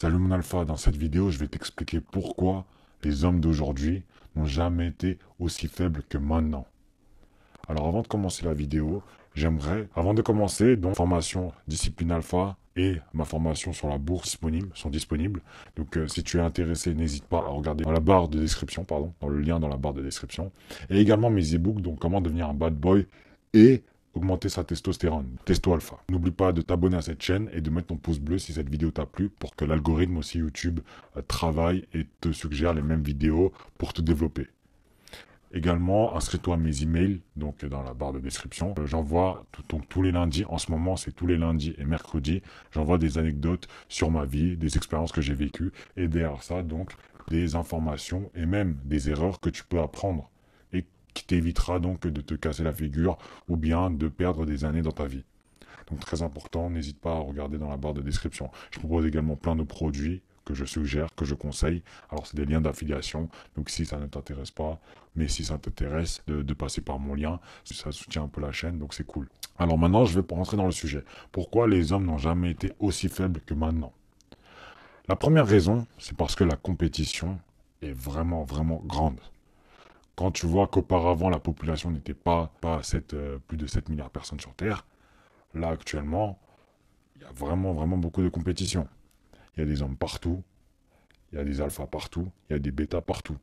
Salut 0.00 0.18
mon 0.18 0.30
alpha, 0.30 0.64
dans 0.64 0.76
cette 0.76 0.94
vidéo 0.94 1.32
je 1.32 1.38
vais 1.38 1.48
t'expliquer 1.48 1.98
pourquoi 2.00 2.64
les 3.02 3.24
hommes 3.24 3.40
d'aujourd'hui 3.40 4.04
n'ont 4.36 4.44
jamais 4.44 4.86
été 4.86 5.18
aussi 5.40 5.66
faibles 5.66 6.04
que 6.08 6.16
maintenant. 6.16 6.68
Alors 7.66 7.88
avant 7.88 8.02
de 8.02 8.06
commencer 8.06 8.44
la 8.44 8.54
vidéo, 8.54 9.02
j'aimerais, 9.34 9.88
avant 9.96 10.14
de 10.14 10.22
commencer, 10.22 10.76
donc 10.76 10.94
formation 10.94 11.52
discipline 11.66 12.12
alpha 12.12 12.56
et 12.76 12.98
ma 13.12 13.24
formation 13.24 13.72
sur 13.72 13.88
la 13.88 13.98
bourse 13.98 14.26
disponible 14.26 14.70
sont 14.76 14.88
disponibles. 14.88 15.40
Donc 15.74 15.96
euh, 15.96 16.06
si 16.06 16.22
tu 16.22 16.36
es 16.36 16.42
intéressé, 16.42 16.94
n'hésite 16.94 17.24
pas 17.24 17.38
à 17.38 17.48
regarder 17.48 17.82
dans 17.82 17.90
la 17.90 17.98
barre 17.98 18.28
de 18.28 18.38
description, 18.38 18.84
pardon, 18.84 19.12
dans 19.20 19.28
le 19.28 19.40
lien 19.40 19.58
dans 19.58 19.66
la 19.66 19.78
barre 19.78 19.94
de 19.94 20.02
description. 20.02 20.52
Et 20.90 21.00
également 21.00 21.28
mes 21.28 21.56
e-books, 21.56 21.80
donc 21.80 21.98
comment 21.98 22.20
devenir 22.20 22.48
un 22.48 22.54
bad 22.54 22.74
boy 22.76 23.04
et 23.52 23.82
augmenter 24.18 24.48
sa 24.48 24.64
testostérone, 24.64 25.28
testo 25.44 25.72
alpha. 25.72 25.96
N'oublie 26.10 26.32
pas 26.32 26.52
de 26.52 26.60
t'abonner 26.60 26.96
à 26.96 27.02
cette 27.02 27.22
chaîne 27.22 27.48
et 27.52 27.60
de 27.60 27.70
mettre 27.70 27.88
ton 27.88 27.96
pouce 27.96 28.18
bleu 28.18 28.38
si 28.38 28.52
cette 28.52 28.68
vidéo 28.68 28.90
t'a 28.90 29.06
plu 29.06 29.28
pour 29.28 29.56
que 29.56 29.64
l'algorithme 29.64 30.18
aussi 30.18 30.38
YouTube 30.38 30.80
euh, 31.16 31.22
travaille 31.22 31.86
et 31.94 32.06
te 32.20 32.32
suggère 32.32 32.74
les 32.74 32.82
mêmes 32.82 33.02
vidéos 33.02 33.52
pour 33.78 33.92
te 33.92 34.02
développer. 34.02 34.48
Également, 35.52 36.14
inscris-toi 36.14 36.54
à 36.54 36.56
mes 36.58 36.82
emails, 36.82 37.22
donc 37.36 37.64
dans 37.64 37.82
la 37.82 37.94
barre 37.94 38.12
de 38.12 38.20
description. 38.20 38.74
Euh, 38.78 38.86
j'envoie 38.86 39.46
tous 39.88 40.02
les 40.02 40.12
lundis, 40.12 40.44
en 40.46 40.58
ce 40.58 40.70
moment 40.70 40.96
c'est 40.96 41.12
tous 41.12 41.26
les 41.26 41.38
lundis 41.38 41.74
et 41.78 41.84
mercredis, 41.84 42.42
j'envoie 42.72 42.98
des 42.98 43.16
anecdotes 43.16 43.68
sur 43.88 44.10
ma 44.10 44.24
vie, 44.24 44.56
des 44.56 44.76
expériences 44.76 45.12
que 45.12 45.22
j'ai 45.22 45.34
vécues, 45.34 45.72
et 45.96 46.08
derrière 46.08 46.42
ça, 46.42 46.62
donc, 46.62 46.92
des 47.28 47.54
informations 47.54 48.30
et 48.34 48.46
même 48.46 48.76
des 48.84 49.10
erreurs 49.10 49.40
que 49.40 49.50
tu 49.50 49.64
peux 49.64 49.80
apprendre 49.80 50.30
qui 51.18 51.24
t'évitera 51.24 51.80
donc 51.80 52.06
de 52.06 52.20
te 52.20 52.34
casser 52.34 52.62
la 52.62 52.72
figure 52.72 53.18
ou 53.48 53.56
bien 53.56 53.90
de 53.90 54.08
perdre 54.08 54.46
des 54.46 54.64
années 54.64 54.82
dans 54.82 54.92
ta 54.92 55.06
vie. 55.06 55.24
Donc 55.90 56.00
très 56.00 56.22
important, 56.22 56.70
n'hésite 56.70 57.00
pas 57.00 57.12
à 57.12 57.18
regarder 57.18 57.58
dans 57.58 57.68
la 57.68 57.76
barre 57.76 57.94
de 57.94 58.02
description. 58.02 58.50
Je 58.70 58.78
propose 58.78 59.06
également 59.06 59.36
plein 59.36 59.56
de 59.56 59.62
produits 59.64 60.22
que 60.44 60.54
je 60.54 60.64
suggère, 60.64 61.08
que 61.14 61.24
je 61.24 61.34
conseille. 61.34 61.82
Alors, 62.10 62.26
c'est 62.26 62.36
des 62.36 62.46
liens 62.46 62.62
d'affiliation. 62.62 63.28
Donc, 63.54 63.68
si 63.68 63.84
ça 63.84 63.98
ne 63.98 64.06
t'intéresse 64.06 64.50
pas, 64.50 64.80
mais 65.14 65.28
si 65.28 65.44
ça 65.44 65.58
t'intéresse 65.58 66.22
de, 66.26 66.54
passer 66.54 66.80
par 66.80 66.98
mon 66.98 67.14
lien, 67.14 67.38
ça 67.64 67.92
soutient 67.92 68.22
un 68.22 68.28
peu 68.28 68.40
la 68.40 68.52
chaîne, 68.52 68.78
donc 68.78 68.94
c'est 68.94 69.06
cool. 69.06 69.28
Alors 69.58 69.76
maintenant, 69.76 70.04
je 70.04 70.18
vais 70.18 70.34
rentrer 70.34 70.56
dans 70.56 70.64
le 70.64 70.72
sujet. 70.72 71.04
Pourquoi 71.32 71.68
les 71.68 71.92
hommes 71.92 72.06
n'ont 72.06 72.18
jamais 72.18 72.52
été 72.52 72.72
aussi 72.78 73.08
faibles 73.08 73.40
que 73.40 73.54
maintenant? 73.54 73.92
La 75.08 75.16
première 75.16 75.46
raison, 75.46 75.86
c'est 75.98 76.16
parce 76.16 76.34
que 76.34 76.44
la 76.44 76.56
compétition 76.56 77.38
est 77.82 77.92
vraiment, 77.92 78.44
vraiment 78.44 78.80
grande. 78.86 79.20
Quand 80.18 80.32
tu 80.32 80.46
vois 80.46 80.66
qu'auparavant, 80.66 81.30
la 81.30 81.38
population 81.38 81.92
n'était 81.92 82.12
pas, 82.12 82.52
pas 82.60 82.82
7, 82.82 83.14
euh, 83.14 83.38
plus 83.46 83.56
de 83.56 83.68
7 83.68 83.88
milliards 83.88 84.08
de 84.08 84.12
personnes 84.12 84.40
sur 84.40 84.52
Terre, 84.52 84.84
là, 85.54 85.68
actuellement, 85.68 86.40
il 87.14 87.22
y 87.22 87.24
a 87.24 87.30
vraiment, 87.30 87.72
vraiment 87.72 87.96
beaucoup 87.96 88.20
de 88.20 88.28
compétition. 88.28 88.88
Il 89.54 89.60
y 89.60 89.62
a 89.62 89.64
des 89.64 89.80
hommes 89.80 89.96
partout, 89.96 90.42
il 91.30 91.38
y 91.38 91.40
a 91.40 91.44
des 91.44 91.60
alphas 91.60 91.86
partout, 91.86 92.32
il 92.50 92.54
y 92.54 92.56
a 92.56 92.58
des 92.58 92.72
bêtas 92.72 93.00
partout. 93.00 93.36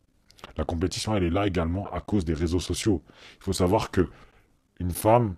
La 0.57 0.65
compétition, 0.65 1.15
elle 1.15 1.23
est 1.23 1.29
là 1.29 1.47
également 1.47 1.89
à 1.93 2.01
cause 2.01 2.25
des 2.25 2.33
réseaux 2.33 2.59
sociaux. 2.59 3.01
Il 3.37 3.43
faut 3.43 3.53
savoir 3.53 3.89
que 3.89 4.09
une 4.81 4.91
femme, 4.91 5.35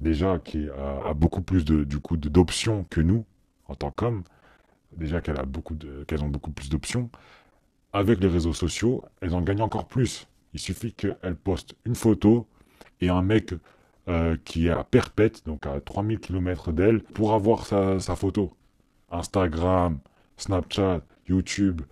déjà, 0.00 0.38
qui 0.38 0.68
a, 0.68 1.14
beaucoup 1.14 1.40
plus 1.40 1.64
de, 1.64 1.82
du 1.84 1.98
coup, 1.98 2.18
d'options 2.18 2.84
que 2.90 3.00
nous, 3.00 3.24
en 3.68 3.74
tant 3.74 3.90
qu'hommes, 3.90 4.22
déjà 4.94 5.22
qu'elle 5.22 5.40
a 5.40 5.46
qu'elles 6.06 6.22
ont 6.22 6.28
beaucoup 6.28 6.50
plus 6.50 6.68
d'options, 6.68 7.08
avec 7.94 8.20
les 8.20 8.28
réseaux 8.28 8.52
sociaux, 8.52 9.02
elles 9.22 9.34
en 9.34 9.40
gagnent 9.40 9.62
encore 9.62 9.88
plus. 9.88 10.28
Il 10.54 10.60
suffit 10.60 10.92
qu'elles 10.92 11.36
postent 11.36 11.74
une 11.84 11.94
photo 11.94 12.46
et 13.00 13.08
un 13.08 13.22
mec 13.22 13.54
euh, 14.08 14.36
qui 14.44 14.68
est 14.68 14.70
à 14.70 14.84
perpète, 14.84 15.44
donc 15.46 15.66
à 15.66 15.80
3000 15.80 16.18
km 16.18 16.72
d'elle, 16.72 17.02
pour 17.02 17.34
avoir 17.34 17.66
sa 17.66 18.16
photo. 18.16 18.54
Instagram, 19.10 19.98
Snapchat, 20.36 21.02
YouTube, 21.28 21.82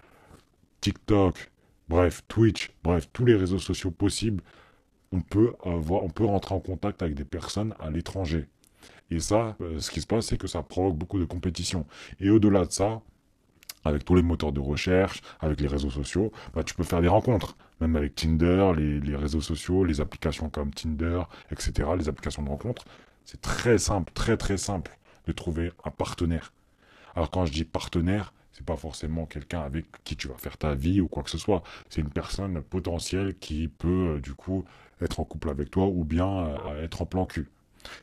TikTok, 0.81 1.51
bref, 1.89 2.23
Twitch, 2.29 2.71
bref, 2.83 3.09
tous 3.13 3.25
les 3.25 3.35
réseaux 3.35 3.59
sociaux 3.59 3.91
possibles, 3.91 4.43
on 5.13 5.21
peut 5.21 5.55
avoir, 5.65 6.05
on 6.05 6.09
peut 6.09 6.25
rentrer 6.25 6.55
en 6.55 6.61
contact 6.61 7.03
avec 7.03 7.15
des 7.15 7.25
personnes 7.25 7.75
à 7.81 7.91
l'étranger. 7.91 8.47
Et 9.11 9.21
ça, 9.21 9.57
euh, 9.61 9.79
ce 9.79 9.91
qui 9.91 10.01
se 10.01 10.07
passe, 10.07 10.27
c'est 10.27 10.37
que 10.37 10.47
ça 10.47 10.63
provoque 10.63 10.97
beaucoup 10.97 11.19
de 11.19 11.25
compétition. 11.25 11.87
Et 12.21 12.31
au-delà 12.31 12.65
de 12.65 12.73
ça, 12.73 13.03
avec 13.85 14.05
tous 14.05 14.15
les 14.15 14.23
moteurs 14.23 14.53
de 14.53 14.61
recherche, 14.61 15.23
avec 15.41 15.61
les 15.61 15.69
réseaux 15.69 15.91
sociaux, 15.91 16.33
bah, 16.55 16.65
tu 16.65 16.75
peux 16.75 16.83
faire 16.83 17.03
des 17.03 17.09
rencontres. 17.09 17.57
Même 17.81 17.97
avec 17.97 18.15
Tinder, 18.15 18.73
les, 18.77 19.17
réseaux 19.17 19.41
sociaux, 19.41 19.85
les 19.85 20.01
applications 20.01 20.49
comme 20.49 20.73
Tinder, 20.73 21.23
etc., 21.51 21.91
les 21.99 22.09
applications 22.09 22.43
de 22.43 22.49
rencontres. 22.49 22.85
C'est 23.25 23.41
très 23.41 23.79
simple, 23.79 24.13
très 24.15 24.37
très 24.37 24.57
simple 24.57 24.97
de 25.27 25.33
trouver 25.33 25.73
un 25.85 25.91
partenaire. 25.91 26.53
Alors 27.15 27.31
quand 27.31 27.45
je 27.45 27.53
dis 27.53 27.65
partenaire, 27.65 28.33
c'est 28.53 28.65
pas 28.65 28.77
forcément 28.77 29.27
quelqu'un 29.27 29.61
avec 29.61 29.85
qui 30.05 30.17
tu 30.17 30.29
vas 30.29 30.39
faire 30.39 30.57
ta 30.57 30.75
vie 30.75 31.01
ou 31.01 31.09
quoi 31.09 31.23
que 31.23 31.31
ce 31.31 31.39
soit. 31.39 31.63
C'est 31.91 32.01
une 32.01 32.11
personne 32.11 32.63
potentielle 32.63 33.37
qui 33.39 33.69
peut 33.69 34.15
euh, 34.17 34.21
du 34.21 34.33
coup 34.33 34.65
être 35.03 35.21
en 35.21 35.25
couple 35.25 35.51
avec 35.51 35.71
toi 35.71 35.87
ou 35.87 36.05
bien 36.05 36.47
euh, 36.47 36.85
être 36.85 37.03
en 37.03 37.07
plan 37.07 37.27
cul. 37.27 37.51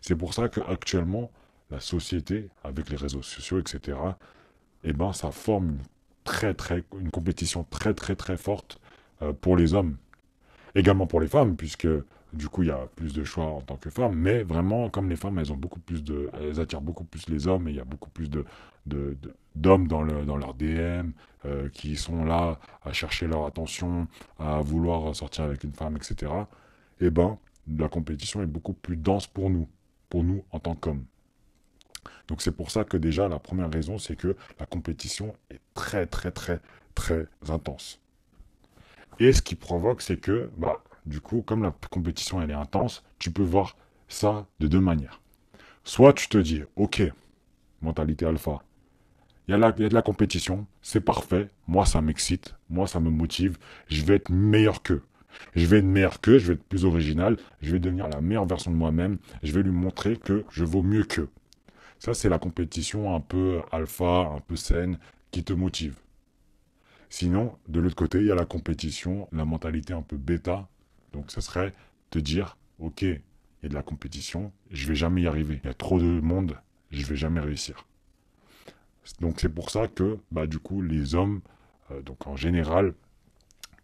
C'est 0.02 0.16
pour 0.16 0.34
ça 0.34 0.50
qu'actuellement, 0.50 1.32
la 1.72 1.80
société, 1.80 2.50
avec 2.64 2.90
les 2.90 2.98
réseaux 2.98 3.24
sociaux, 3.24 3.60
etc., 3.60 3.98
eh 4.84 4.94
ben, 4.94 5.14
ça 5.14 5.32
forme 5.32 5.70
une 5.70 5.80
très 6.24 6.54
très 6.54 6.84
une 7.00 7.10
compétition 7.12 7.66
très 7.70 7.94
très 7.94 8.16
très 8.16 8.38
forte 8.38 8.80
pour 9.32 9.56
les 9.56 9.74
hommes. 9.74 9.98
Également 10.76 11.08
pour 11.08 11.22
les 11.22 11.28
femmes, 11.28 11.56
puisque 11.56 11.88
du 12.34 12.50
coup, 12.50 12.64
il 12.64 12.70
y 12.70 12.72
a 12.72 12.88
plus 12.96 13.14
de 13.14 13.24
choix 13.24 13.46
en 13.46 13.62
tant 13.62 13.78
que 13.78 13.90
femme, 13.90 14.16
mais 14.16 14.44
vraiment, 14.44 14.90
comme 14.90 15.10
les 15.10 15.16
femmes, 15.16 15.38
elles 15.38 15.54
ont 15.54 15.58
beaucoup 15.58 15.80
plus 15.80 16.04
de, 16.04 16.30
elles 16.42 16.60
attirent 16.60 16.82
beaucoup 16.82 17.04
plus 17.04 17.30
les 17.30 17.48
hommes 17.48 17.68
et 17.68 17.72
il 17.72 17.78
y 17.78 17.80
a 17.80 17.86
beaucoup 17.86 18.10
plus 18.10 18.30
de, 18.30 18.46
d'hommes 19.56 19.88
dans, 19.88 20.02
le, 20.02 20.26
dans 20.26 20.38
leur 20.38 20.56
DM 20.56 21.12
euh, 21.46 21.70
qui 21.70 21.96
sont 21.96 22.26
là 22.26 22.60
à 22.84 22.92
chercher 22.92 23.28
leur 23.28 23.46
attention, 23.46 24.08
à 24.40 24.62
vouloir 24.62 25.16
sortir 25.16 25.44
avec 25.46 25.64
une 25.64 25.74
femme, 25.74 25.96
etc. 25.96 26.32
Eh 27.00 27.12
ben, 27.12 27.38
la 27.68 27.88
compétition 27.88 28.42
est 28.42 28.48
beaucoup 28.48 28.74
plus 28.74 28.98
dense 28.98 29.28
pour 29.28 29.50
nous, 29.50 29.68
pour 30.10 30.24
nous 30.24 30.44
en 30.52 30.60
tant 30.60 30.76
qu'hommes. 30.76 31.06
Donc 32.28 32.42
c'est 32.42 32.52
pour 32.52 32.72
ça 32.72 32.84
que 32.84 32.98
déjà 32.98 33.28
la 33.28 33.40
première 33.40 33.72
raison, 33.72 33.98
c'est 33.98 34.16
que 34.16 34.36
la 34.60 34.66
compétition 34.66 35.36
est 35.52 35.62
très 35.74 36.06
très 36.08 36.32
très 36.32 36.60
très 36.96 37.28
intense. 37.50 38.00
Et 39.20 39.34
ce 39.34 39.42
qui 39.42 39.56
provoque, 39.56 40.02
c'est 40.02 40.18
que 40.18 40.50
bah, 40.58 40.84
du 41.06 41.20
coup, 41.20 41.42
comme 41.42 41.64
la 41.64 41.74
compétition 41.90 42.42
elle 42.42 42.52
est 42.52 42.56
intense, 42.56 43.04
tu 43.20 43.32
peux 43.32 43.44
voir 43.44 43.76
ça 44.08 44.48
de 44.60 44.68
deux 44.68 44.80
manières. 44.80 45.22
Soit 45.84 46.14
tu 46.14 46.30
te 46.30 46.38
dis, 46.38 46.64
ok, 46.76 47.04
mentalité 47.82 48.26
alpha, 48.26 48.64
il 49.48 49.52
y, 49.52 49.62
a 49.62 49.72
de 49.72 49.94
la 49.94 50.02
compétition, 50.02 50.66
c'est 50.82 51.02
parfait, 51.02 51.50
moi 51.68 51.86
ça 51.86 52.02
m'excite, 52.02 52.56
moi 52.70 52.88
ça 52.88 53.02
me 53.02 53.10
motive, 53.10 53.58
je 53.90 54.06
vais 54.06 54.16
être 54.16 54.30
meilleur 54.30 54.82
qu'eux. 54.84 55.04
Je 55.54 55.66
vais 55.66 55.80
être 55.80 55.86
meilleur 55.86 56.22
qu'eux, 56.22 56.38
je 56.38 56.48
vais 56.48 56.54
être 56.54 56.64
plus 56.64 56.86
original, 56.86 57.36
je 57.62 57.74
vais 57.74 57.80
devenir 57.80 58.08
la 58.08 58.22
meilleure 58.22 58.46
version 58.46 58.72
de 58.72 58.78
moi-même, 58.78 59.18
je 59.42 59.52
vais 59.52 59.64
lui 59.64 59.72
montrer 59.72 60.16
que 60.16 60.46
je 60.50 60.64
vaux 60.64 60.82
mieux 60.82 61.04
qu'eux. 61.04 61.30
Ça, 62.00 62.14
c'est 62.14 62.30
la 62.30 62.40
compétition 62.40 63.14
un 63.16 63.20
peu 63.20 63.62
alpha, 63.72 64.32
un 64.34 64.40
peu 64.40 64.56
saine, 64.56 64.98
qui 65.32 65.44
te 65.44 65.52
motive. 65.52 65.96
Sinon, 67.16 67.56
de 67.68 67.80
l'autre 67.80 67.96
côté, 67.96 68.22
il 68.22 68.26
y 68.26 68.32
a 68.32 68.36
la 68.36 68.48
compétition, 68.48 69.28
la 69.32 69.46
mentalité 69.46 69.94
un 69.94 70.02
peu 70.02 70.18
bêta, 70.18 70.68
donc 71.12 71.30
ce 71.30 71.42
serait 71.42 71.72
de 72.12 72.20
dire, 72.20 72.58
ok, 72.80 73.04
il 73.04 73.22
y 73.62 73.66
a 73.68 73.70
de 73.70 73.76
la 73.76 73.84
compétition, 73.84 74.52
je 74.72 74.88
vais 74.88 74.96
jamais 74.96 75.22
y 75.22 75.28
arriver. 75.28 75.60
Il 75.64 75.68
y 75.68 75.70
a 75.70 75.76
trop 75.76 76.00
de 76.00 76.06
monde, 76.06 76.58
je 76.90 77.06
vais 77.06 77.16
jamais 77.16 77.40
réussir. 77.40 77.86
Donc 79.22 79.42
c'est 79.42 79.54
pour 79.54 79.70
ça 79.70 79.88
que, 79.88 80.18
bah, 80.32 80.48
du 80.48 80.58
coup, 80.58 80.82
les 80.82 81.14
hommes, 81.14 81.42
euh, 81.92 82.02
donc 82.02 82.26
en 82.26 82.36
général, 82.36 82.96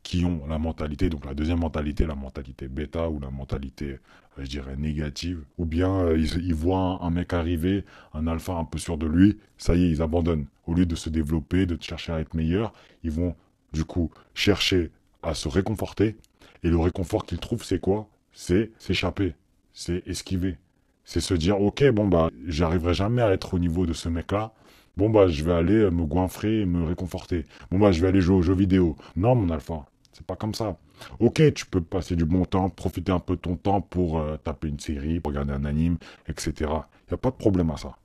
qui 0.03 0.25
ont 0.25 0.45
la 0.47 0.57
mentalité, 0.57 1.09
donc 1.09 1.25
la 1.25 1.33
deuxième 1.33 1.59
mentalité, 1.59 2.05
la 2.05 2.15
mentalité 2.15 2.67
bêta 2.67 3.09
ou 3.09 3.19
la 3.19 3.29
mentalité, 3.29 3.99
euh, 4.37 4.43
je 4.43 4.47
dirais, 4.47 4.75
négative, 4.77 5.43
ou 5.57 5.65
bien 5.65 5.99
euh, 5.99 6.17
ils, 6.17 6.53
voient 6.53 6.99
un, 7.01 7.09
mec 7.09 7.33
arriver, 7.33 7.83
un 8.13 8.27
alpha 8.27 8.53
un 8.53 8.65
peu 8.65 8.77
sûr 8.77 8.97
de 8.97 9.05
lui, 9.05 9.37
ça 9.57 9.75
y 9.75 9.83
est, 9.83 9.89
ils 9.89 10.01
abandonnent. 10.01 10.47
Au 10.67 10.73
lieu 10.73 10.85
de 10.85 10.95
se 10.95 11.09
développer, 11.09 11.65
de 11.65 11.77
chercher 11.81 12.13
à 12.13 12.19
être 12.19 12.33
meilleur, 12.33 12.73
ils 13.03 13.11
vont 13.11 13.35
du 13.73 13.85
coup 13.85 14.11
chercher 14.33 14.91
à 15.21 15.33
se 15.33 15.47
réconforter 15.47 16.15
et 16.63 16.69
le 16.69 16.77
réconfort 16.77 17.25
qu'il 17.25 17.39
trouve, 17.39 17.63
c'est 17.63 17.79
quoi? 17.79 18.07
C'est 18.31 18.71
s'échapper, 18.79 19.35
c'est 19.73 20.03
esquiver. 20.07 20.57
C'est 21.03 21.21
se 21.21 21.33
dire, 21.33 21.59
ok, 21.59 21.89
bon, 21.91 22.07
bah, 22.07 22.29
j'arriverai 22.45 22.93
jamais 22.93 23.21
à 23.21 23.31
être 23.31 23.55
au 23.55 23.59
niveau 23.59 23.85
de 23.85 23.93
ce 23.93 24.09
mec-là. 24.09 24.53
Bon, 24.99 25.09
bah, 25.09 25.29
je 25.29 25.45
vais 25.45 25.53
aller 25.53 25.89
me 25.91 26.03
goinfrer 26.05 26.65
me 26.65 26.83
réconforter. 26.83 27.45
Bon, 27.71 27.79
bah, 27.79 27.93
je 27.93 28.01
vais 28.01 28.09
aller 28.09 28.19
jouer 28.19 28.35
aux 28.35 28.41
jeux 28.41 28.53
vidéo. 28.53 28.97
Non, 29.15 29.33
mon 29.33 29.49
alpha, 29.49 29.85
c'est 30.11 30.25
pas 30.25 30.35
comme 30.35 30.53
ça. 30.53 30.77
Ok, 31.21 31.41
tu 31.53 31.65
peux 31.65 31.79
passer 31.79 32.17
du 32.17 32.25
bon 32.25 32.43
temps, 32.43 32.69
profiter 32.69 33.13
un 33.13 33.19
peu 33.21 33.37
de 33.37 33.39
ton 33.39 33.55
temps 33.55 33.79
pour 33.79 34.19
euh, 34.19 34.35
taper 34.35 34.67
une 34.67 34.77
série, 34.77 35.21
pour 35.21 35.31
regarder 35.31 35.53
un 35.53 35.63
anime, 35.63 35.99
etc. 36.27 36.51
Il 36.57 36.65
n'y 36.65 37.13
a 37.13 37.17
pas 37.17 37.29
de 37.29 37.37
problème 37.37 37.71
à 37.71 37.77
ça. 37.77 37.95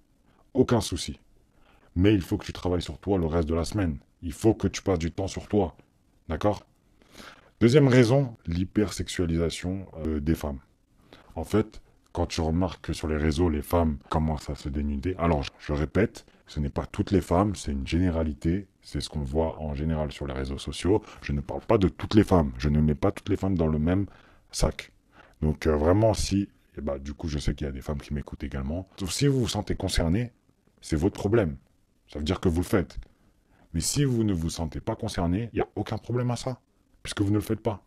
Aucun 0.54 0.80
souci. 0.80 1.18
Mais 1.96 2.14
il 2.14 2.20
faut 2.20 2.38
que 2.38 2.46
tu 2.46 2.52
travailles 2.52 2.80
sur 2.80 2.98
toi 2.98 3.18
le 3.18 3.26
reste 3.26 3.48
de 3.48 3.56
la 3.56 3.64
semaine. 3.64 3.96
Il 4.22 4.32
faut 4.32 4.54
que 4.54 4.68
tu 4.68 4.80
passes 4.80 5.00
du 5.00 5.10
temps 5.10 5.26
sur 5.26 5.48
toi. 5.48 5.74
D'accord? 6.28 6.64
Deuxième 7.60 7.88
raison, 7.88 8.36
l'hypersexualisation 8.46 9.86
euh, 10.06 10.20
des 10.20 10.36
femmes. 10.36 10.60
En 11.34 11.42
fait, 11.42 11.82
quand 12.14 12.26
tu 12.26 12.40
remarques 12.40 12.86
que 12.86 12.92
sur 12.92 13.08
les 13.08 13.16
réseaux, 13.16 13.50
les 13.50 13.60
femmes 13.60 13.98
commencent 14.08 14.48
à 14.48 14.54
se 14.54 14.68
dénuder. 14.68 15.16
Alors, 15.18 15.42
je 15.58 15.72
répète, 15.72 16.24
ce 16.46 16.60
n'est 16.60 16.70
pas 16.70 16.86
toutes 16.86 17.10
les 17.10 17.20
femmes, 17.20 17.56
c'est 17.56 17.72
une 17.72 17.86
généralité. 17.86 18.68
C'est 18.82 19.00
ce 19.00 19.08
qu'on 19.08 19.22
voit 19.22 19.60
en 19.60 19.74
général 19.74 20.12
sur 20.12 20.26
les 20.28 20.32
réseaux 20.32 20.58
sociaux. 20.58 21.02
Je 21.22 21.32
ne 21.32 21.40
parle 21.40 21.62
pas 21.62 21.76
de 21.76 21.88
toutes 21.88 22.14
les 22.14 22.22
femmes. 22.22 22.52
Je 22.56 22.68
ne 22.68 22.80
mets 22.80 22.94
pas 22.94 23.10
toutes 23.10 23.28
les 23.30 23.36
femmes 23.36 23.58
dans 23.58 23.66
le 23.66 23.80
même 23.80 24.06
sac. 24.52 24.92
Donc 25.42 25.66
euh, 25.66 25.74
vraiment, 25.74 26.14
si, 26.14 26.48
eh 26.78 26.80
bah, 26.80 27.00
du 27.00 27.14
coup, 27.14 27.26
je 27.26 27.38
sais 27.38 27.52
qu'il 27.52 27.66
y 27.66 27.70
a 27.70 27.72
des 27.72 27.80
femmes 27.80 28.00
qui 28.00 28.14
m'écoutent 28.14 28.44
également. 28.44 28.88
si 29.08 29.26
vous 29.26 29.40
vous 29.40 29.48
sentez 29.48 29.74
concerné, 29.74 30.32
c'est 30.80 30.96
votre 30.96 31.18
problème. 31.18 31.56
Ça 32.06 32.20
veut 32.20 32.24
dire 32.24 32.38
que 32.38 32.48
vous 32.48 32.60
le 32.60 32.66
faites. 32.66 32.96
Mais 33.72 33.80
si 33.80 34.04
vous 34.04 34.22
ne 34.22 34.32
vous 34.32 34.50
sentez 34.50 34.78
pas 34.78 34.94
concerné, 34.94 35.50
il 35.52 35.56
n'y 35.56 35.62
a 35.62 35.68
aucun 35.74 35.98
problème 35.98 36.30
à 36.30 36.36
ça, 36.36 36.60
puisque 37.02 37.22
vous 37.22 37.30
ne 37.30 37.36
le 37.36 37.40
faites 37.40 37.60
pas. 37.60 37.82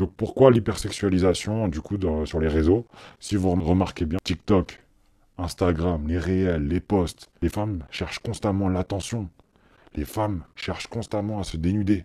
Donc 0.00 0.14
pourquoi 0.16 0.50
l'hypersexualisation, 0.50 1.68
du 1.68 1.82
coup, 1.82 1.98
sur 2.24 2.40
les 2.40 2.48
réseaux? 2.48 2.86
Si 3.18 3.36
vous 3.36 3.50
remarquez 3.50 4.06
bien, 4.06 4.18
TikTok, 4.24 4.82
Instagram, 5.36 6.08
les 6.08 6.16
réels, 6.16 6.66
les 6.66 6.80
posts, 6.80 7.30
les 7.42 7.50
femmes 7.50 7.84
cherchent 7.90 8.20
constamment 8.20 8.70
l'attention. 8.70 9.28
Les 9.94 10.06
femmes 10.06 10.42
cherchent 10.56 10.86
constamment 10.86 11.38
à 11.38 11.44
se 11.44 11.58
dénuder. 11.58 12.04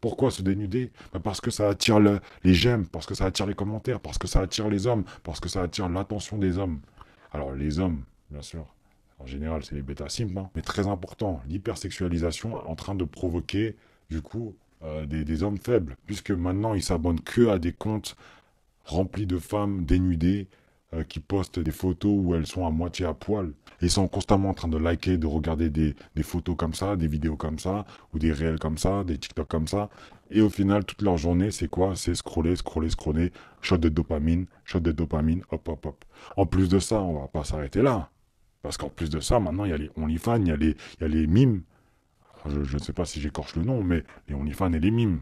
Pourquoi 0.00 0.30
se 0.30 0.40
dénuder? 0.40 0.90
Bah, 1.12 1.20
Parce 1.22 1.42
que 1.42 1.50
ça 1.50 1.68
attire 1.68 2.00
les 2.00 2.54
j'aime, 2.54 2.86
parce 2.86 3.04
que 3.04 3.14
ça 3.14 3.26
attire 3.26 3.44
les 3.44 3.54
commentaires, 3.54 4.00
parce 4.00 4.16
que 4.16 4.26
ça 4.26 4.40
attire 4.40 4.70
les 4.70 4.86
hommes, 4.86 5.04
parce 5.22 5.38
que 5.38 5.50
ça 5.50 5.60
attire 5.60 5.90
l'attention 5.90 6.38
des 6.38 6.56
hommes. 6.56 6.80
Alors 7.32 7.52
les 7.52 7.78
hommes, 7.78 8.04
bien 8.30 8.40
sûr, 8.40 8.64
en 9.18 9.26
général 9.26 9.62
c'est 9.64 9.74
les 9.74 9.82
bêta 9.82 10.08
simples, 10.08 10.38
hein. 10.38 10.48
mais 10.54 10.62
très 10.62 10.86
important, 10.86 11.42
l'hypersexualisation 11.46 12.66
en 12.66 12.74
train 12.74 12.94
de 12.94 13.04
provoquer 13.04 13.76
du 14.08 14.22
coup 14.22 14.56
euh, 14.84 15.06
des, 15.06 15.42
hommes 15.42 15.58
faibles, 15.58 15.96
puisque 16.06 16.30
maintenant 16.30 16.74
ils 16.74 16.82
s'abonnent 16.82 17.20
que 17.20 17.48
à 17.48 17.58
des 17.58 17.72
comptes 17.72 18.16
remplis 18.84 19.26
de 19.26 19.38
femmes 19.38 19.84
dénudées, 19.84 20.48
euh, 20.94 21.04
qui 21.04 21.20
postent 21.20 21.58
des 21.58 21.70
photos 21.70 22.14
où 22.16 22.34
elles 22.34 22.46
sont 22.46 22.66
à 22.66 22.70
moitié 22.70 23.04
à 23.04 23.12
poil. 23.12 23.52
Ils 23.82 23.90
sont 23.90 24.08
constamment 24.08 24.48
en 24.48 24.54
train 24.54 24.68
de 24.68 24.78
liker, 24.78 25.18
de 25.18 25.26
regarder 25.26 25.68
des, 25.68 25.94
photos 26.22 26.56
comme 26.56 26.72
ça, 26.72 26.96
des 26.96 27.08
vidéos 27.08 27.36
comme 27.36 27.58
ça, 27.58 27.84
ou 28.14 28.18
des 28.18 28.32
réels 28.32 28.58
comme 28.58 28.78
ça, 28.78 29.04
des 29.04 29.18
TikTok 29.18 29.46
comme 29.48 29.68
ça. 29.68 29.90
Et 30.30 30.40
au 30.40 30.48
final, 30.48 30.86
toute 30.86 31.02
leur 31.02 31.18
journée, 31.18 31.50
c'est 31.50 31.68
quoi? 31.68 31.94
C'est 31.94 32.14
scroller, 32.14 32.56
scroller, 32.56 32.88
scroller, 32.88 33.32
shot 33.60 33.76
de 33.76 33.90
dopamine, 33.90 34.46
shot 34.64 34.80
de 34.80 34.92
dopamine, 34.92 35.42
hop, 35.50 35.68
hop, 35.68 35.84
hop. 35.84 36.04
En 36.38 36.46
plus 36.46 36.70
de 36.70 36.78
ça, 36.78 37.02
on 37.02 37.20
va 37.20 37.28
pas 37.28 37.44
s'arrêter 37.44 37.82
là. 37.82 38.08
Parce 38.62 38.78
qu'en 38.78 38.88
plus 38.88 39.10
de 39.10 39.20
ça, 39.20 39.38
maintenant, 39.40 39.66
il 39.66 39.70
y 39.70 39.74
a 39.74 39.76
les 39.76 39.90
OnlyFans, 39.96 40.40
il 40.40 40.48
y, 40.48 40.52
a 40.52 40.56
y 40.56 41.04
a 41.04 41.08
les 41.08 41.26
mimes. 41.26 41.62
Je 42.46 42.76
ne 42.76 42.82
sais 42.82 42.92
pas 42.92 43.04
si 43.04 43.20
j'écorche 43.20 43.56
le 43.56 43.62
nom, 43.62 43.82
mais 43.82 44.04
les 44.28 44.34
OnlyFans 44.34 44.72
et 44.72 44.80
les 44.80 44.90
mimes. 44.90 45.20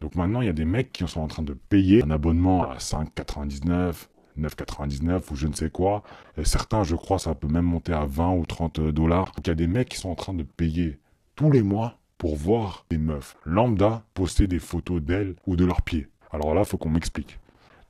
Donc 0.00 0.16
maintenant, 0.16 0.40
il 0.40 0.46
y 0.46 0.50
a 0.50 0.54
des 0.54 0.64
mecs 0.64 0.92
qui 0.92 1.06
sont 1.06 1.20
en 1.20 1.28
train 1.28 1.42
de 1.42 1.54
payer 1.54 2.02
un 2.02 2.10
abonnement 2.10 2.68
à 2.68 2.78
5,99, 2.78 4.08
9,99 4.38 5.30
ou 5.30 5.36
je 5.36 5.46
ne 5.46 5.52
sais 5.52 5.70
quoi. 5.70 6.02
Certains, 6.42 6.82
je 6.82 6.96
crois, 6.96 7.18
ça 7.18 7.34
peut 7.34 7.48
même 7.48 7.66
monter 7.66 7.92
à 7.92 8.04
20 8.04 8.32
ou 8.32 8.44
30 8.44 8.80
dollars. 8.80 9.26
Donc 9.26 9.46
il 9.46 9.48
y 9.48 9.52
a 9.52 9.54
des 9.54 9.66
mecs 9.66 9.90
qui 9.90 9.98
sont 9.98 10.10
en 10.10 10.14
train 10.14 10.34
de 10.34 10.42
payer 10.42 10.98
tous 11.36 11.50
les 11.50 11.62
mois 11.62 11.98
pour 12.18 12.36
voir 12.36 12.84
des 12.90 12.98
meufs 12.98 13.36
lambda 13.44 14.04
poster 14.14 14.46
des 14.46 14.58
photos 14.58 15.02
d'elles 15.02 15.34
ou 15.46 15.56
de 15.56 15.64
leurs 15.64 15.82
pieds. 15.82 16.08
Alors 16.32 16.54
là, 16.54 16.64
faut 16.64 16.78
qu'on 16.78 16.90
m'explique. 16.90 17.38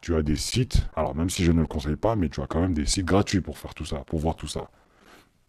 Tu 0.00 0.15
as 0.17 0.23
des 0.23 0.37
sites, 0.37 0.88
alors 0.97 1.15
même 1.15 1.31
si 1.31 1.44
je 1.44 1.53
ne 1.53 1.61
le 1.61 1.67
conseille 1.67 1.97
pas, 1.97 2.17
mais 2.17 2.29
tu 2.29 2.41
as 2.43 2.47
quand 2.47 2.61
même 2.61 2.75
des 2.75 2.87
sites 2.87 3.06
gratuits 3.06 3.41
pour 3.41 3.56
faire 3.56 3.73
tout 3.73 3.85
ça, 3.85 3.99
pour 3.99 4.19
voir 4.19 4.35
tout 4.35 4.49
ça. 4.49 4.69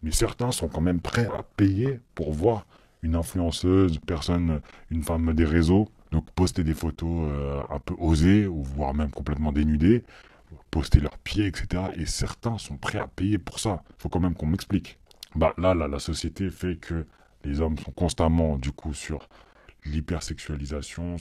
Mais 0.03 0.11
certains 0.11 0.51
sont 0.51 0.67
quand 0.67 0.81
même 0.81 0.99
prêts 0.99 1.27
à 1.37 1.43
payer 1.57 1.99
pour 2.13 2.33
voir 2.33 2.65
une 3.03 3.15
influenceuse, 3.15 3.99
personne, 3.99 4.61
une 4.89 5.03
femme 5.03 5.33
des 5.33 5.45
réseaux, 5.45 5.89
donc 6.11 6.29
poster 6.31 6.63
des 6.63 6.73
photos 6.73 7.29
euh, 7.29 7.61
un 7.69 7.79
peu 7.79 7.93
osées, 7.99 8.47
ou 8.47 8.63
voire 8.63 8.93
même 8.93 9.11
complètement 9.11 9.51
dénudées, 9.51 10.03
poster 10.71 10.99
leurs 10.99 11.17
pieds, 11.19 11.45
etc. 11.45 11.83
Et 11.95 12.05
certains 12.05 12.57
sont 12.57 12.77
prêts 12.77 12.99
à 12.99 13.07
payer 13.07 13.37
pour 13.37 13.59
ça. 13.59 13.83
Il 13.89 14.01
faut 14.01 14.09
quand 14.09 14.19
même 14.19 14.35
qu'on 14.35 14.47
m'explique. 14.47 14.97
Bah 15.35 15.53
là, 15.57 15.73
là, 15.73 15.87
la 15.87 15.99
société 15.99 16.49
fait 16.49 16.77
que 16.77 17.05
les 17.43 17.59
hommes 17.59 17.77
sont 17.77 17.91
constamment, 17.91 18.57
du 18.57 18.71
coup, 18.71 18.93
sur 18.93 19.27
l'hypersexualisation, 19.85 21.17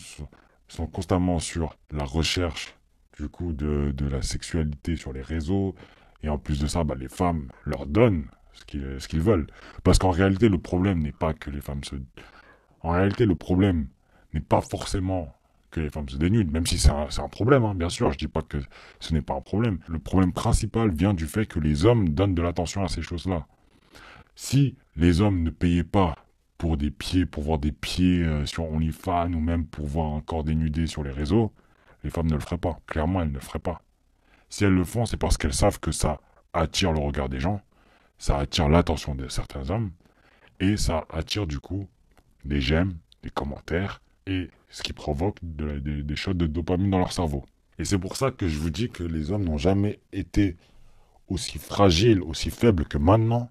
sont 0.69 0.87
constamment 0.87 1.39
sur 1.41 1.77
la 1.91 2.05
recherche, 2.05 2.75
du 3.19 3.29
coup, 3.29 3.53
de, 3.53 3.93
de, 3.97 4.07
la 4.07 4.23
sexualité 4.23 4.97
sur 4.97 5.13
les 5.13 5.23
réseaux. 5.23 5.75
Et 6.23 6.29
en 6.29 6.39
plus 6.39 6.61
de 6.61 6.67
ça, 6.67 6.85
bah, 6.85 6.95
les 6.95 7.09
femmes 7.09 7.49
leur 7.65 7.87
donnent 7.87 8.27
ce 8.53 9.09
qu'ils 9.09 9.21
veulent. 9.21 9.47
Parce 9.85 9.99
qu'en 9.99 10.11
réalité, 10.11 10.49
le 10.49 10.59
problème 10.59 11.01
n'est 11.01 11.13
pas 11.13 11.33
que 11.35 11.51
les 11.51 11.61
femmes 11.61 11.85
se... 11.85 11.97
En 12.81 12.91
réalité, 12.91 13.27
le 13.27 13.35
problème 13.35 13.87
n'est 14.35 14.41
pas 14.41 14.61
forcément 14.61 15.35
que 15.71 15.81
les 15.81 15.91
femmes 15.91 16.09
se 16.09 16.17
dénudent, 16.17 16.53
même 16.53 16.67
si 16.67 16.79
c'est 16.79 16.91
un, 16.91 17.07
un, 17.17 17.29
problème, 17.29 17.65
hein, 17.65 17.75
bien 17.75 17.89
sûr, 17.89 18.13
je 18.13 18.19
dis 18.19 18.29
pas 18.29 18.43
que 18.43 18.59
ce 19.01 19.15
n'est 19.15 19.23
pas 19.23 19.35
un 19.35 19.41
problème. 19.41 19.79
Le 19.89 19.99
problème 19.99 20.33
principal 20.33 20.91
vient 20.91 21.15
du 21.15 21.27
fait 21.27 21.47
que 21.47 21.59
les 21.59 21.87
hommes 21.87 22.11
donnent 22.11 22.35
de 22.35 22.43
l'attention 22.43 22.85
à 22.85 22.89
ces 22.89 23.03
choses-là. 23.03 23.47
Si 24.35 24.77
les 24.97 25.21
hommes 25.21 25.43
ne 25.43 25.51
payaient 25.51 25.85
pas 25.85 26.17
pour 26.59 26.77
des 26.77 26.91
pieds, 26.91 27.27
pour 27.27 27.43
voir 27.43 27.59
des 27.59 27.73
pieds 27.73 28.23
euh, 28.23 28.47
sur 28.47 28.71
OnlyFans 28.71 29.33
ou 29.33 29.41
même 29.41 29.67
pour 29.67 29.87
voir 29.87 30.15
un 30.15 30.21
corps 30.21 30.45
dénudé 30.45 30.87
sur 30.87 31.03
les 31.03 31.11
réseaux, 31.11 31.53
les 32.05 32.11
femmes 32.11 32.29
ne 32.29 32.35
le 32.35 32.41
feraient 32.41 32.59
pas. 32.59 32.79
Clairement, 32.87 33.23
elles 33.23 33.29
ne 33.29 33.35
le 33.35 33.41
feraient 33.41 33.59
pas. 33.59 33.83
Si 34.49 34.65
elles 34.65 34.75
le 34.75 34.85
font, 34.85 35.07
c'est 35.07 35.17
parce 35.17 35.39
qu'elles 35.39 35.55
savent 35.55 35.81
que 35.81 35.93
ça 35.93 36.21
attire 36.53 36.93
le 36.93 37.01
regard 37.01 37.29
des 37.29 37.41
gens, 37.41 37.63
ça 38.23 38.39
attire 38.39 38.69
l'attention 38.69 39.17
de 39.17 39.27
certains 39.27 39.71
hommes, 39.71 39.91
et 40.61 40.77
ça 40.77 41.07
attire 41.11 41.45
du 41.49 41.59
coup 41.59 41.89
des 42.45 42.61
j'aime, 42.61 42.95
des 43.25 43.31
commentaires, 43.31 44.01
et 44.29 44.49
ce 44.69 44.85
qui 44.85 44.93
provoque 44.93 45.39
des 45.43 46.15
shots 46.15 46.35
de 46.35 46.47
dopamine 46.47 46.89
dans 46.89 47.01
leur 47.01 47.13
cerveau. 47.13 47.45
Et 47.81 47.85
c'est 47.85 47.99
pour 47.99 48.15
ça 48.15 48.31
que 48.31 48.47
je 48.47 48.61
vous 48.61 48.71
dis 48.71 48.91
que 48.91 49.03
les 49.03 49.33
hommes 49.33 49.43
n'ont 49.43 49.59
jamais 49.59 49.99
été 50.13 50.57
aussi 51.27 51.59
fragiles, 51.59 52.23
aussi 52.23 52.51
faibles 52.51 52.85
que 52.85 52.97
maintenant. 52.97 53.51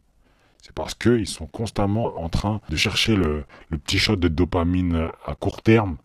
C'est 0.62 0.74
parce 0.74 0.94
qu'ils 0.94 1.28
sont 1.28 1.48
constamment 1.48 2.18
en 2.18 2.30
train 2.30 2.62
de 2.70 2.78
chercher 2.78 3.18
le, 3.18 3.44
petit 3.72 4.00
shot 4.00 4.16
de 4.16 4.30
dopamine 4.30 5.10
à 5.26 5.36
court 5.36 5.62
terme 5.62 5.98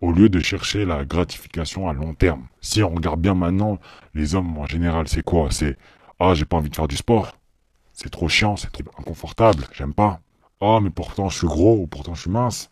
au 0.00 0.10
lieu 0.10 0.30
de 0.30 0.40
chercher 0.40 0.86
la 0.86 1.04
gratification 1.04 1.86
à 1.86 1.92
long 1.92 2.14
terme. 2.14 2.46
Si 2.62 2.82
on 2.82 2.94
regarde 2.94 3.20
bien 3.20 3.34
maintenant, 3.34 3.78
les 4.14 4.34
hommes 4.34 4.56
en 4.56 4.64
général, 4.64 5.06
c'est 5.06 5.22
quoi? 5.22 5.50
C'est 5.50 5.76
Ah, 6.18 6.32
j'ai 6.32 6.46
pas 6.46 6.56
envie 6.56 6.70
de 6.70 6.76
faire 6.76 6.88
du 6.88 6.96
sport. 6.96 7.36
C'est 7.96 8.10
trop 8.10 8.28
chiant, 8.28 8.56
c'est 8.56 8.70
trop 8.70 8.84
inconfortable, 8.98 9.66
j'aime 9.72 9.94
pas. 9.94 10.20
Ah, 10.60 10.78
mais 10.80 10.90
pourtant 10.90 11.28
je 11.28 11.38
suis 11.38 11.46
gros 11.48 11.80
ou 11.80 11.86
pourtant 11.88 12.14
je 12.14 12.20
suis 12.20 12.30
mince 12.30 12.70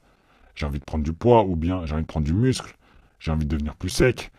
j'ai 0.55 0.67
envie 0.67 0.79
de 0.79 0.85
prendre 0.85 1.05
du 1.05 1.13
poids, 1.13 1.45
ou 1.45 1.57
bien 1.57 1.85
j'ai 1.87 1.95
envie 1.95 2.03
de 2.03 2.07
prendre 2.09 2.27
du 2.27 2.33
muscle, 2.33 2.77
j'ai 3.19 3.31
envie 3.31 3.47
de 3.47 3.51
devenir 3.51 3.75
plus 3.75 3.91
sec, 3.91 4.31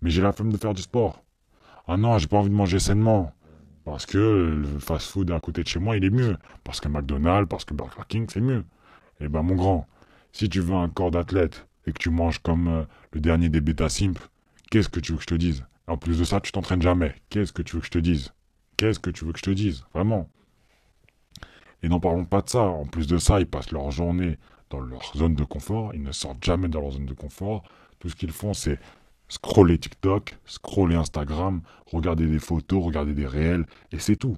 mais 0.00 0.10
j'ai 0.10 0.22
la 0.22 0.32
flemme 0.32 0.52
de 0.52 0.56
faire 0.56 0.74
du 0.74 0.82
sport. 0.82 1.22
Ah 1.86 1.96
non, 1.96 2.18
j'ai 2.18 2.26
pas 2.26 2.38
envie 2.38 2.50
de 2.50 2.54
manger 2.54 2.78
sainement. 2.78 3.32
Parce 3.84 4.04
que 4.04 4.18
le 4.18 4.78
fast-food 4.78 5.30
à 5.30 5.40
côté 5.40 5.62
de 5.62 5.68
chez 5.68 5.78
moi, 5.78 5.96
il 5.96 6.04
est 6.04 6.10
mieux. 6.10 6.36
Parce 6.62 6.80
que 6.80 6.88
McDonald's, 6.88 7.48
parce 7.48 7.64
que 7.64 7.72
Burger 7.72 8.02
King, 8.06 8.26
c'est 8.30 8.40
mieux. 8.40 8.64
Eh 9.20 9.28
ben, 9.28 9.42
mon 9.42 9.54
grand, 9.54 9.86
si 10.32 10.48
tu 10.48 10.60
veux 10.60 10.74
un 10.74 10.90
corps 10.90 11.10
d'athlète 11.10 11.66
et 11.86 11.92
que 11.92 11.98
tu 11.98 12.10
manges 12.10 12.38
comme 12.40 12.68
euh, 12.68 12.84
le 13.12 13.20
dernier 13.20 13.48
des 13.48 13.62
bêta 13.62 13.88
simples, 13.88 14.28
qu'est-ce 14.70 14.90
que 14.90 15.00
tu 15.00 15.12
veux 15.12 15.18
que 15.18 15.22
je 15.22 15.28
te 15.28 15.34
dise? 15.34 15.64
En 15.86 15.96
plus 15.96 16.18
de 16.18 16.24
ça, 16.24 16.40
tu 16.40 16.52
t'entraînes 16.52 16.82
jamais. 16.82 17.14
Qu'est-ce 17.30 17.52
que 17.52 17.62
tu 17.62 17.76
veux 17.76 17.80
que 17.80 17.86
je 17.86 17.92
te 17.92 17.98
dise? 17.98 18.32
Qu'est-ce 18.76 19.00
que 19.00 19.10
tu 19.10 19.24
veux 19.24 19.32
que 19.32 19.38
je 19.38 19.44
te 19.44 19.50
dise? 19.50 19.84
Vraiment. 19.94 20.28
Et 21.82 21.88
n'en 21.88 22.00
parlons 22.00 22.24
pas 22.24 22.42
de 22.42 22.48
ça. 22.48 22.62
En 22.62 22.86
plus 22.86 23.06
de 23.06 23.18
ça, 23.18 23.40
ils 23.40 23.46
passent 23.46 23.72
leur 23.72 23.90
journée 23.90 24.38
dans 24.70 24.80
leur 24.80 25.12
zone 25.16 25.34
de 25.34 25.44
confort, 25.44 25.92
ils 25.94 26.02
ne 26.02 26.12
sortent 26.12 26.44
jamais 26.44 26.68
dans 26.68 26.80
leur 26.80 26.92
zone 26.92 27.06
de 27.06 27.14
confort. 27.14 27.62
Tout 27.98 28.08
ce 28.08 28.16
qu'ils 28.16 28.32
font, 28.32 28.54
c'est 28.54 28.78
scroller 29.28 29.78
TikTok, 29.78 30.36
scroller 30.46 30.96
Instagram, 30.96 31.62
regarder 31.86 32.26
des 32.26 32.38
photos, 32.38 32.84
regarder 32.84 33.14
des 33.14 33.26
réels, 33.26 33.66
et 33.92 33.98
c'est 33.98 34.16
tout. 34.16 34.36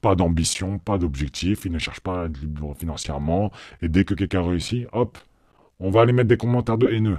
Pas 0.00 0.14
d'ambition, 0.14 0.78
pas 0.78 0.98
d'objectif, 0.98 1.64
ils 1.64 1.72
ne 1.72 1.78
cherchent 1.78 2.00
pas 2.00 2.22
à 2.22 2.26
être 2.26 2.40
libres 2.40 2.74
financièrement, 2.74 3.50
et 3.82 3.88
dès 3.88 4.04
que 4.04 4.14
quelqu'un 4.14 4.42
réussit, 4.42 4.86
hop, 4.92 5.18
on 5.80 5.90
va 5.90 6.02
aller 6.02 6.12
mettre 6.12 6.28
des 6.28 6.36
commentaires 6.36 6.78
de 6.78 6.88
haineux. 6.88 7.18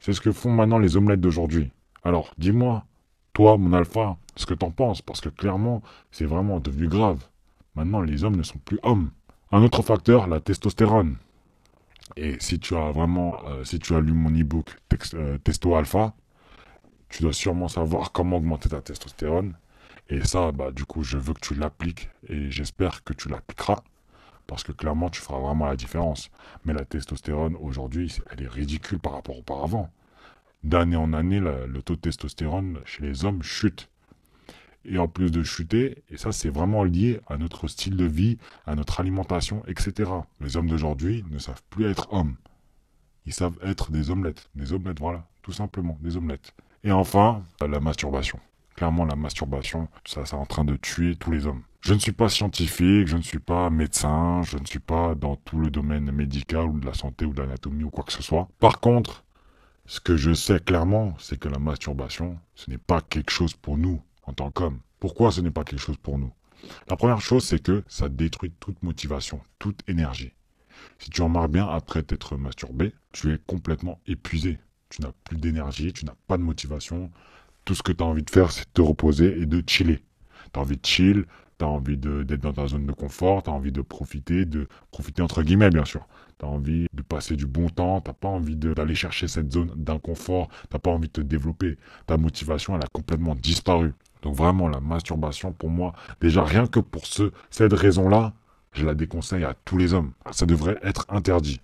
C'est 0.00 0.12
ce 0.12 0.20
que 0.20 0.32
font 0.32 0.50
maintenant 0.50 0.78
les 0.78 0.96
omelettes 0.96 1.20
d'aujourd'hui. 1.20 1.70
Alors, 2.04 2.32
dis-moi, 2.38 2.84
toi, 3.32 3.56
mon 3.58 3.72
alpha, 3.72 4.16
ce 4.36 4.46
que 4.46 4.54
t'en 4.54 4.70
penses, 4.70 5.02
parce 5.02 5.20
que 5.20 5.28
clairement, 5.28 5.82
c'est 6.10 6.24
vraiment 6.24 6.60
devenu 6.60 6.88
grave. 6.88 7.26
Maintenant, 7.76 8.00
les 8.00 8.24
hommes 8.24 8.36
ne 8.36 8.42
sont 8.42 8.58
plus 8.58 8.78
hommes. 8.82 9.10
Un 9.52 9.62
autre 9.62 9.82
facteur, 9.82 10.26
la 10.26 10.40
testostérone. 10.40 11.16
Et 12.16 12.36
si 12.40 12.58
tu 12.58 12.74
as 12.74 12.90
vraiment, 12.90 13.36
euh, 13.46 13.64
si 13.64 13.78
tu 13.78 13.94
as 13.94 14.00
lu 14.00 14.12
mon 14.12 14.30
e-book 14.30 14.74
euh, 15.14 15.36
Testo 15.38 15.74
Alpha, 15.74 16.14
tu 17.10 17.22
dois 17.22 17.34
sûrement 17.34 17.68
savoir 17.68 18.12
comment 18.12 18.38
augmenter 18.38 18.70
ta 18.70 18.80
testostérone. 18.80 19.54
Et 20.08 20.24
ça, 20.24 20.52
bah, 20.52 20.70
du 20.70 20.84
coup, 20.86 21.02
je 21.02 21.18
veux 21.18 21.34
que 21.34 21.40
tu 21.40 21.54
l'appliques 21.54 22.08
et 22.28 22.50
j'espère 22.50 23.04
que 23.04 23.12
tu 23.12 23.28
l'appliqueras 23.28 23.82
parce 24.46 24.62
que 24.62 24.72
clairement, 24.72 25.10
tu 25.10 25.20
feras 25.20 25.40
vraiment 25.40 25.66
la 25.66 25.76
différence. 25.76 26.30
Mais 26.64 26.72
la 26.72 26.84
testostérone, 26.84 27.56
aujourd'hui, 27.60 28.16
elle 28.30 28.44
est 28.44 28.48
ridicule 28.48 29.00
par 29.00 29.12
rapport 29.12 29.36
auparavant. 29.38 29.90
D'année 30.62 30.96
en 30.96 31.12
année, 31.12 31.40
le 31.40 31.82
taux 31.82 31.96
de 31.96 32.00
testostérone 32.00 32.80
chez 32.84 33.02
les 33.02 33.24
hommes 33.24 33.42
chute 33.42 33.88
et 34.88 34.98
en 34.98 35.08
plus 35.08 35.30
de 35.30 35.42
chuter, 35.42 36.02
et 36.10 36.16
ça 36.16 36.32
c'est 36.32 36.48
vraiment 36.48 36.84
lié 36.84 37.20
à 37.26 37.36
notre 37.36 37.68
style 37.68 37.96
de 37.96 38.04
vie, 38.04 38.38
à 38.66 38.74
notre 38.74 39.00
alimentation, 39.00 39.62
etc. 39.66 40.10
Les 40.40 40.56
hommes 40.56 40.68
d'aujourd'hui 40.68 41.24
ne 41.30 41.38
savent 41.38 41.62
plus 41.70 41.86
être 41.86 42.12
hommes. 42.12 42.36
Ils 43.26 43.32
savent 43.32 43.58
être 43.62 43.90
des 43.90 44.10
omelettes. 44.10 44.48
Des 44.54 44.72
omelettes, 44.72 45.00
voilà, 45.00 45.26
tout 45.42 45.52
simplement, 45.52 45.98
des 46.00 46.16
omelettes. 46.16 46.54
Et 46.84 46.92
enfin, 46.92 47.42
la 47.60 47.80
masturbation. 47.80 48.38
Clairement, 48.76 49.04
la 49.04 49.16
masturbation, 49.16 49.88
ça, 50.04 50.24
c'est 50.26 50.36
en 50.36 50.46
train 50.46 50.64
de 50.64 50.76
tuer 50.76 51.16
tous 51.16 51.30
les 51.30 51.46
hommes. 51.46 51.62
Je 51.80 51.94
ne 51.94 51.98
suis 51.98 52.12
pas 52.12 52.28
scientifique, 52.28 53.06
je 53.06 53.16
ne 53.16 53.22
suis 53.22 53.38
pas 53.38 53.70
médecin, 53.70 54.42
je 54.42 54.58
ne 54.58 54.66
suis 54.66 54.80
pas 54.80 55.14
dans 55.14 55.36
tout 55.36 55.58
le 55.58 55.70
domaine 55.70 56.10
médical 56.12 56.66
ou 56.66 56.78
de 56.78 56.86
la 56.86 56.94
santé 56.94 57.24
ou 57.24 57.32
de 57.32 57.40
l'anatomie 57.40 57.84
ou 57.84 57.90
quoi 57.90 58.04
que 58.04 58.12
ce 58.12 58.22
soit. 58.22 58.48
Par 58.60 58.80
contre, 58.80 59.24
ce 59.86 60.00
que 60.00 60.16
je 60.16 60.34
sais 60.34 60.60
clairement, 60.60 61.14
c'est 61.18 61.38
que 61.38 61.48
la 61.48 61.58
masturbation, 61.58 62.38
ce 62.54 62.70
n'est 62.70 62.78
pas 62.78 63.00
quelque 63.00 63.30
chose 63.30 63.54
pour 63.54 63.78
nous 63.78 64.02
en 64.26 64.32
tant 64.32 64.50
qu'hommes. 64.50 64.80
Pourquoi 65.00 65.30
ce 65.32 65.40
n'est 65.40 65.50
pas 65.50 65.64
quelque 65.64 65.80
chose 65.80 65.96
pour 65.96 66.18
nous? 66.18 66.32
La 66.88 66.96
première 66.96 67.20
chose, 67.20 67.44
c'est 67.44 67.62
que 67.62 67.84
ça 67.88 68.08
détruit 68.08 68.52
toute 68.60 68.82
motivation, 68.82 69.40
toute 69.58 69.80
énergie. 69.88 70.32
Si 70.98 71.10
tu 71.10 71.22
remarques 71.22 71.50
bien, 71.50 71.66
après 71.66 72.02
t'être 72.02 72.36
masturbé, 72.36 72.92
tu 73.12 73.32
es 73.32 73.38
complètement 73.46 74.00
épuisé. 74.06 74.58
Tu 74.88 75.02
n'as 75.02 75.12
plus 75.24 75.36
d'énergie, 75.36 75.92
tu 75.92 76.04
n'as 76.04 76.14
pas 76.26 76.38
de 76.38 76.42
motivation. 76.42 77.10
Tout 77.64 77.74
ce 77.74 77.82
que 77.82 77.92
tu 77.92 78.02
as 78.02 78.06
envie 78.06 78.22
de 78.22 78.30
faire, 78.30 78.52
c'est 78.52 78.64
de 78.64 78.72
te 78.72 78.80
reposer 78.80 79.40
et 79.40 79.46
de 79.46 79.62
chiller. 79.66 80.02
Tu 80.52 80.58
as 80.58 80.62
envie 80.62 80.76
de 80.76 80.86
chill, 80.86 81.26
tu 81.58 81.64
as 81.64 81.68
envie 81.68 81.96
d'être 81.96 82.40
dans 82.40 82.52
ta 82.52 82.66
zone 82.66 82.86
de 82.86 82.92
confort, 82.92 83.42
tu 83.42 83.50
as 83.50 83.52
envie 83.52 83.72
de 83.72 83.80
profiter, 83.80 84.44
de 84.44 84.68
profiter 84.90 85.22
entre 85.22 85.42
guillemets 85.42 85.70
bien 85.70 85.84
sûr. 85.84 86.06
Tu 86.38 86.44
as 86.44 86.48
envie 86.48 86.86
de 86.92 87.02
passer 87.02 87.36
du 87.36 87.46
bon 87.46 87.68
temps, 87.68 88.00
tu 88.00 88.12
pas 88.12 88.28
envie 88.28 88.56
d'aller 88.56 88.94
chercher 88.94 89.26
cette 89.26 89.52
zone 89.52 89.72
d'inconfort, 89.74 90.48
tu 90.70 90.78
pas 90.78 90.90
envie 90.90 91.08
de 91.08 91.12
te 91.12 91.20
développer. 91.22 91.78
Ta 92.06 92.16
motivation, 92.16 92.76
elle 92.76 92.84
a 92.84 92.88
complètement 92.92 93.34
disparu. 93.34 93.92
Donc 94.22 94.34
vraiment, 94.34 94.68
la 94.68 94.80
masturbation, 94.80 95.52
pour 95.52 95.70
moi, 95.70 95.92
déjà 96.20 96.44
rien 96.44 96.66
que 96.66 96.80
pour 96.80 97.06
ce, 97.06 97.32
cette 97.50 97.72
raison-là, 97.72 98.32
je 98.72 98.84
la 98.84 98.94
déconseille 98.94 99.44
à 99.44 99.54
tous 99.64 99.78
les 99.78 99.94
hommes. 99.94 100.12
Ça 100.32 100.46
devrait 100.46 100.78
être 100.82 101.06
interdit. 101.08 101.60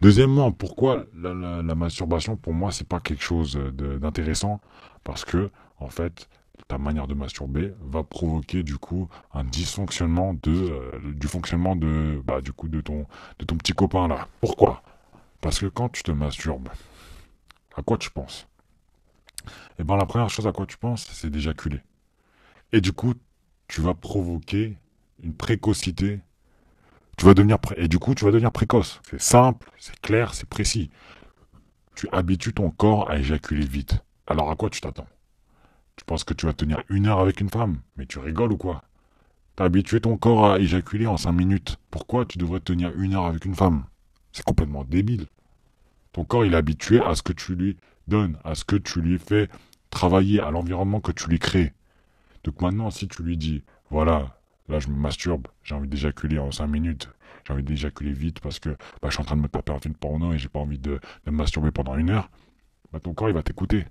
Deuxièmement, 0.00 0.52
pourquoi 0.52 1.04
la, 1.14 1.74
masturbation, 1.74 2.36
pour 2.36 2.54
moi, 2.54 2.72
c'est 2.72 2.86
pas 2.86 3.00
quelque 3.00 3.22
chose 3.22 3.58
d'intéressant? 4.00 4.60
Parce 5.04 5.24
que, 5.24 5.50
en 5.78 5.88
fait, 5.88 6.28
ta 6.68 6.78
manière 6.78 7.06
de 7.06 7.14
masturber 7.14 7.72
va 7.80 8.02
provoquer 8.02 8.62
du 8.62 8.78
coup 8.78 9.08
un 9.32 9.44
dysfonctionnement 9.44 10.34
euh, 10.46 10.90
du 11.14 11.26
fonctionnement 11.26 11.76
de 11.76 12.22
bah 12.24 12.40
du 12.40 12.52
coup 12.52 12.68
de 12.68 12.80
ton 12.80 13.06
petit 13.36 13.72
copain 13.72 14.08
là. 14.08 14.28
Pourquoi? 14.40 14.82
Parce 15.40 15.58
que 15.58 15.66
quand 15.66 15.88
tu 15.88 16.02
te 16.02 16.12
masturbes, 16.12 16.68
à 17.76 17.82
quoi 17.82 17.98
tu 17.98 18.10
penses? 18.10 18.46
Eh 19.78 19.84
ben 19.84 19.96
la 19.96 20.06
première 20.06 20.30
chose 20.30 20.46
à 20.46 20.52
quoi 20.52 20.66
tu 20.66 20.76
penses, 20.76 21.08
c'est 21.12 21.30
d'éjaculer. 21.30 21.80
Et 22.72 22.80
du 22.80 22.92
coup, 22.92 23.14
tu 23.68 23.80
vas 23.80 23.94
provoquer 23.94 24.76
une 25.22 25.34
précocité. 25.34 26.20
Tu 27.16 27.26
vas 27.26 27.34
devenir 27.34 27.58
et 27.76 27.88
du 27.88 27.98
coup, 27.98 28.14
tu 28.14 28.24
vas 28.24 28.30
devenir 28.30 28.52
précoce. 28.52 29.00
C'est 29.08 29.20
simple, 29.20 29.70
c'est 29.78 30.00
clair, 30.00 30.34
c'est 30.34 30.48
précis. 30.48 30.90
Tu 31.94 32.08
habitues 32.12 32.54
ton 32.54 32.70
corps 32.70 33.10
à 33.10 33.18
éjaculer 33.18 33.66
vite. 33.66 34.02
Alors 34.26 34.50
à 34.50 34.56
quoi 34.56 34.70
tu 34.70 34.80
t'attends? 34.80 35.06
Tu 35.96 36.04
penses 36.04 36.24
que 36.24 36.34
tu 36.34 36.46
vas 36.46 36.54
tenir 36.54 36.82
une 36.88 37.06
heure 37.06 37.20
avec 37.20 37.40
une 37.40 37.50
femme? 37.50 37.80
Mais 37.96 38.06
tu 38.06 38.18
rigoles 38.18 38.52
ou 38.52 38.56
quoi? 38.56 38.82
T'as 39.56 39.64
habitué 39.64 40.00
ton 40.00 40.16
corps 40.16 40.52
à 40.52 40.58
éjaculer 40.58 41.06
en 41.06 41.18
cinq 41.18 41.32
minutes. 41.32 41.78
Pourquoi 41.90 42.24
tu 42.24 42.38
devrais 42.38 42.60
tenir 42.60 42.92
une 42.98 43.14
heure 43.14 43.26
avec 43.26 43.44
une 43.44 43.54
femme? 43.54 43.84
C'est 44.32 44.44
complètement 44.44 44.84
débile. 44.84 45.26
Ton 46.12 46.24
corps, 46.24 46.46
il 46.46 46.54
est 46.54 46.56
habitué 46.56 47.00
à 47.02 47.14
ce 47.14 47.22
que 47.22 47.34
tu 47.34 47.54
lui 47.54 47.76
donnes, 48.08 48.38
à 48.44 48.54
ce 48.54 48.64
que 48.64 48.76
tu 48.76 49.00
lui 49.00 49.18
fais 49.18 49.48
travailler, 49.90 50.40
à 50.40 50.50
l'environnement 50.50 51.00
que 51.00 51.12
tu 51.12 51.28
lui 51.28 51.38
crées. 51.38 51.72
Donc 52.44 52.60
maintenant, 52.60 52.90
si 52.90 53.08
tu 53.08 53.22
lui 53.22 53.36
dis, 53.36 53.62
voilà, 53.90 54.36
Là, 54.68 54.78
je 54.78 54.88
me 54.88 54.96
masturbe. 54.96 55.48
J'ai 55.62 55.74
envie 55.74 55.88
d'éjaculer 55.88 56.38
en 56.38 56.50
5 56.50 56.66
minutes. 56.66 57.10
J'ai 57.46 57.52
envie 57.52 57.62
d'éjaculer 57.62 58.12
vite 58.12 58.40
parce 58.40 58.58
que 58.58 58.70
bah, 58.70 59.08
je 59.08 59.10
suis 59.10 59.20
en 59.20 59.24
train 59.24 59.36
de 59.36 59.42
me 59.42 59.48
taper 59.48 59.72
un 59.72 59.78
film 59.78 59.94
porno 59.94 60.32
et 60.32 60.38
j'ai 60.38 60.48
pas 60.48 60.60
envie 60.60 60.78
de, 60.78 61.00
me 61.26 61.32
masturber 61.32 61.70
pendant 61.70 61.96
une 61.96 62.10
heure. 62.10 62.30
Bah, 62.92 63.00
ton 63.00 63.14
corps, 63.14 63.28
il 63.28 63.34
va 63.34 63.42
t'écouter. 63.42 63.86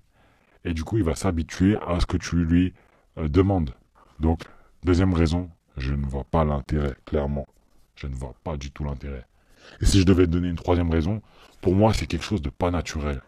Et 0.64 0.74
du 0.74 0.84
coup, 0.84 0.98
il 0.98 1.04
va 1.04 1.16
s'habituer 1.16 1.78
à 1.86 2.00
ce 2.00 2.06
que 2.06 2.18
tu 2.18 2.36
lui 2.38 2.74
euh, 3.18 3.28
demandes. 3.28 3.76
Donc, 4.20 4.44
deuxième 4.84 5.14
raison, 5.14 5.50
je 5.78 5.94
ne 5.94 6.06
vois 6.06 6.24
pas 6.24 6.46
l'intérêt, 6.46 6.96
clairement. 7.06 7.48
Je 7.96 8.08
ne 8.08 8.16
vois 8.16 8.36
pas 8.44 8.58
du 8.58 8.72
tout 8.72 8.84
l'intérêt. 8.84 9.26
Et 9.82 9.86
si 9.86 10.00
je 10.00 10.06
devais 10.06 10.28
donner 10.28 10.48
une 10.48 10.56
troisième 10.56 10.90
raison, 10.90 11.22
pour 11.62 11.76
moi, 11.76 11.94
c'est 11.94 12.08
quelque 12.08 12.26
chose 12.26 12.42
de 12.42 12.50
pas 12.50 12.72
naturel. 12.72 13.22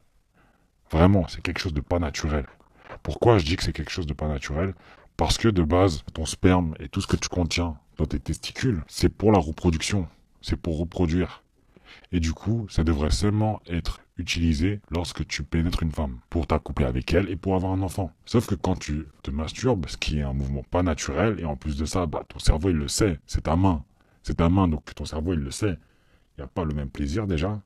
Vraiment, 0.93 1.27
c'est 1.27 1.41
quelque 1.41 1.57
chose 1.57 1.73
de 1.73 1.81
pas 1.81 1.97
naturel. 1.97 2.45
Pourquoi 3.01 3.39
je 3.39 3.45
dis 3.45 3.55
que 3.55 3.63
c'est 3.63 3.73
quelque 3.73 3.89
chose 3.89 4.05
de 4.05 4.13
pas 4.13 4.27
naturel? 4.27 4.75
Parce 5.17 5.39
que 5.39 5.47
de 5.47 5.63
base, 5.63 6.03
ton 6.13 6.27
sperme 6.27 6.75
et 6.79 6.87
tout 6.87 7.01
ce 7.01 7.07
que 7.07 7.15
tu 7.15 7.29
contiens 7.29 7.77
dans 7.97 8.05
tes 8.05 8.19
testicules, 8.19 8.83
c'est 8.87 9.09
pour 9.09 9.31
la 9.31 9.39
reproduction, 9.39 10.07
c'est 10.43 10.55
pour 10.55 10.77
reproduire. 10.77 11.41
Et 12.11 12.19
du 12.19 12.31
coup, 12.31 12.67
ça 12.69 12.83
devrait 12.83 13.09
seulement 13.09 13.59
être 13.65 14.01
utilisé 14.17 14.81
lorsque 14.91 15.25
tu 15.25 15.41
pénètres 15.41 15.81
une 15.81 15.91
femme, 15.91 16.19
pour 16.29 16.45
t'accoupler 16.45 16.85
avec 16.85 17.11
elle 17.11 17.27
et 17.27 17.37
pour 17.37 17.55
avoir 17.55 17.73
un 17.73 17.81
enfant. 17.81 18.11
Sauf 18.27 18.45
que 18.45 18.53
quand 18.53 18.77
tu 18.77 19.07
te 19.23 19.31
masturbes, 19.31 19.87
ce 19.87 19.97
qui 19.97 20.19
est 20.19 20.23
un 20.23 20.33
mouvement 20.33 20.61
pas 20.61 20.83
naturel, 20.83 21.39
et 21.39 21.45
en 21.45 21.55
plus 21.55 21.75
de 21.75 21.85
ça, 21.85 22.05
bah, 22.05 22.23
ton 22.29 22.37
cerveau 22.37 22.69
il 22.69 22.75
le 22.75 22.87
sait, 22.87 23.19
c'est 23.25 23.45
ta 23.45 23.55
main. 23.55 23.83
C'est 24.21 24.35
ta 24.35 24.47
main, 24.47 24.67
donc 24.67 24.93
ton 24.93 25.05
cerveau 25.05 25.33
il 25.33 25.39
le 25.39 25.49
sait. 25.49 25.75
Il 26.37 26.41
n'y 26.41 26.43
a 26.43 26.47
pas 26.47 26.65
le 26.65 26.75
même 26.75 26.91
plaisir 26.91 27.25
déjà. 27.25 27.59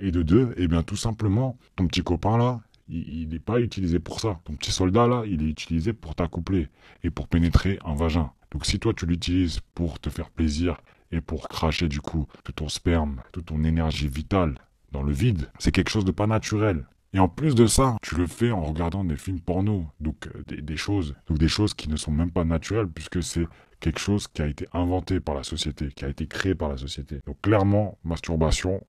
Et 0.00 0.10
de 0.10 0.22
deux, 0.22 0.54
eh 0.56 0.66
bien 0.66 0.82
tout 0.82 0.96
simplement, 0.96 1.58
ton 1.76 1.86
petit 1.86 2.02
copain 2.02 2.38
là, 2.38 2.60
il 2.88 3.28
n'est 3.28 3.38
pas 3.38 3.60
utilisé 3.60 4.00
pour 4.00 4.20
ça. 4.20 4.40
Ton 4.44 4.54
petit 4.54 4.72
soldat 4.72 5.06
là, 5.06 5.22
il 5.26 5.42
est 5.42 5.48
utilisé 5.48 5.92
pour 5.92 6.14
t'accoupler 6.14 6.68
et 7.04 7.10
pour 7.10 7.28
pénétrer 7.28 7.78
un 7.84 7.94
vagin. 7.94 8.32
Donc 8.50 8.66
si 8.66 8.80
toi 8.80 8.92
tu 8.94 9.06
l'utilises 9.06 9.60
pour 9.74 10.00
te 10.00 10.10
faire 10.10 10.30
plaisir 10.30 10.80
et 11.12 11.20
pour 11.20 11.48
cracher 11.48 11.88
du 11.88 12.00
coup 12.00 12.26
tout 12.44 12.52
ton 12.52 12.68
sperme, 12.68 13.22
toute 13.32 13.46
ton 13.46 13.62
énergie 13.62 14.08
vitale 14.08 14.56
dans 14.92 15.02
le 15.02 15.12
vide, 15.12 15.50
c'est 15.58 15.70
quelque 15.70 15.90
chose 15.90 16.04
de 16.04 16.10
pas 16.10 16.26
naturel. 16.26 16.86
Et 17.12 17.18
en 17.18 17.28
plus 17.28 17.54
de 17.54 17.66
ça, 17.66 17.96
tu 18.02 18.14
le 18.14 18.26
fais 18.26 18.52
en 18.52 18.62
regardant 18.62 19.04
des 19.04 19.16
films 19.16 19.40
porno, 19.40 19.86
donc 19.98 20.28
euh, 20.28 20.60
des, 20.62 20.76
choses, 20.76 21.16
donc 21.26 21.38
des 21.38 21.48
choses 21.48 21.74
qui 21.74 21.88
ne 21.88 21.96
sont 21.96 22.12
même 22.12 22.30
pas 22.30 22.44
naturelles 22.44 22.86
puisque 22.86 23.22
c'est 23.22 23.46
quelque 23.80 23.98
chose 23.98 24.28
qui 24.28 24.42
a 24.42 24.46
été 24.46 24.66
inventé 24.72 25.18
par 25.18 25.34
la 25.34 25.42
société, 25.42 25.88
qui 25.88 26.04
a 26.04 26.08
été 26.08 26.26
créé 26.26 26.54
par 26.54 26.68
la 26.68 26.76
société. 26.76 27.20
Donc 27.26 27.40
clairement, 27.40 27.98
masturbation, 28.04 28.84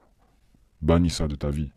bannis 0.82 1.10
ça 1.10 1.28
de 1.28 1.36
ta 1.36 1.50
vie. 1.50 1.72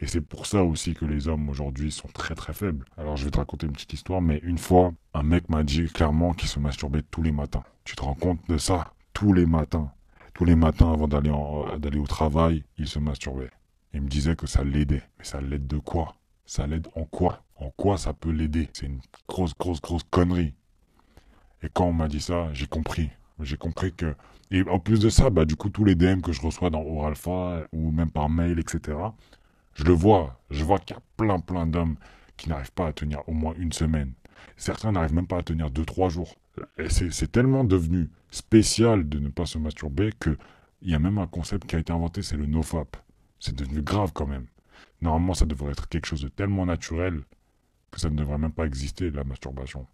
Et 0.00 0.06
c'est 0.06 0.20
pour 0.20 0.46
ça 0.46 0.64
aussi 0.64 0.94
que 0.94 1.04
les 1.04 1.28
hommes 1.28 1.48
aujourd'hui 1.48 1.92
sont 1.92 2.08
très 2.08 2.34
très 2.34 2.52
faibles. 2.52 2.84
Alors 2.96 3.16
je 3.16 3.24
vais 3.24 3.30
te 3.30 3.38
raconter 3.38 3.66
une 3.66 3.72
petite 3.72 3.92
histoire, 3.92 4.20
mais 4.20 4.40
une 4.42 4.58
fois, 4.58 4.92
un 5.14 5.22
mec 5.22 5.48
m'a 5.48 5.62
dit 5.62 5.84
clairement 5.86 6.32
qu'il 6.32 6.48
se 6.48 6.58
masturbait 6.58 7.02
tous 7.02 7.22
les 7.22 7.30
matins. 7.30 7.62
Tu 7.84 7.94
te 7.94 8.02
rends 8.02 8.14
compte 8.14 8.40
de 8.48 8.58
ça? 8.58 8.92
Tous 9.12 9.32
les 9.32 9.46
matins. 9.46 9.92
Tous 10.34 10.44
les 10.44 10.56
matins 10.56 10.92
avant 10.92 11.06
d'aller 11.06 11.32
d'aller 11.78 11.98
au 11.98 12.06
travail, 12.06 12.64
il 12.78 12.88
se 12.88 12.98
masturbait. 12.98 13.50
Il 13.94 14.00
me 14.02 14.08
disait 14.08 14.34
que 14.34 14.46
ça 14.46 14.64
l'aidait. 14.64 15.02
Mais 15.18 15.24
ça 15.24 15.40
l'aide 15.40 15.66
de 15.66 15.78
quoi? 15.78 16.16
Ça 16.46 16.66
l'aide 16.66 16.88
en 16.96 17.04
quoi? 17.04 17.44
En 17.56 17.70
quoi 17.70 17.96
ça 17.96 18.12
peut 18.12 18.30
l'aider? 18.30 18.68
C'est 18.72 18.86
une 18.86 19.00
grosse, 19.28 19.54
grosse, 19.54 19.80
grosse 19.80 20.02
connerie. 20.10 20.54
Et 21.62 21.68
quand 21.72 21.84
on 21.84 21.92
m'a 21.92 22.08
dit 22.08 22.20
ça, 22.20 22.52
j'ai 22.52 22.66
compris. 22.66 23.10
J'ai 23.40 23.56
compris 23.56 23.92
que... 23.92 24.14
Et 24.50 24.62
en 24.68 24.78
plus 24.78 25.00
de 25.00 25.08
ça, 25.08 25.30
bah, 25.30 25.44
du 25.44 25.56
coup, 25.56 25.70
tous 25.70 25.84
les 25.84 25.94
DM 25.94 26.20
que 26.20 26.32
je 26.32 26.40
reçois 26.40 26.70
dans 26.70 26.82
Oralpha 26.82 27.66
ou 27.72 27.90
même 27.90 28.10
par 28.10 28.28
mail, 28.28 28.58
etc., 28.58 28.98
je 29.74 29.84
le 29.84 29.92
vois, 29.92 30.38
je 30.50 30.64
vois 30.64 30.78
qu'il 30.78 30.94
y 30.94 30.98
a 30.98 31.02
plein 31.16 31.40
plein 31.40 31.66
d'hommes 31.66 31.96
qui 32.36 32.50
n'arrivent 32.50 32.72
pas 32.72 32.88
à 32.88 32.92
tenir 32.92 33.26
au 33.26 33.32
moins 33.32 33.54
une 33.56 33.72
semaine. 33.72 34.12
Certains 34.56 34.92
n'arrivent 34.92 35.14
même 35.14 35.26
pas 35.26 35.38
à 35.38 35.42
tenir 35.42 35.70
deux, 35.70 35.84
trois 35.84 36.08
jours. 36.08 36.34
Et 36.78 36.90
c'est 36.90 37.32
tellement 37.32 37.64
devenu 37.64 38.10
spécial 38.30 39.08
de 39.08 39.18
ne 39.18 39.28
pas 39.28 39.46
se 39.46 39.58
masturber 39.58 40.10
que 40.18 40.36
il 40.82 40.90
y 40.90 40.94
a 40.94 40.98
même 40.98 41.18
un 41.18 41.26
concept 41.26 41.66
qui 41.66 41.76
a 41.76 41.78
été 41.78 41.92
inventé, 41.92 42.22
c'est 42.22 42.36
le 42.36 42.46
nofap. 42.46 42.96
C'est 43.38 43.54
devenu 43.54 43.82
grave 43.82 44.10
quand 44.12 44.26
même. 44.26 44.46
Normalement, 45.00 45.34
ça 45.34 45.46
devrait 45.46 45.70
être 45.72 45.88
quelque 45.88 46.06
chose 46.06 46.22
de 46.22 46.28
tellement 46.28 46.66
naturel 46.66 47.22
que 47.90 48.00
ça 48.00 48.10
ne 48.10 48.16
devrait 48.16 48.38
même 48.38 48.52
pas 48.52 48.66
exister, 48.66 49.10
la 49.10 49.24
masturbation. 49.24 49.86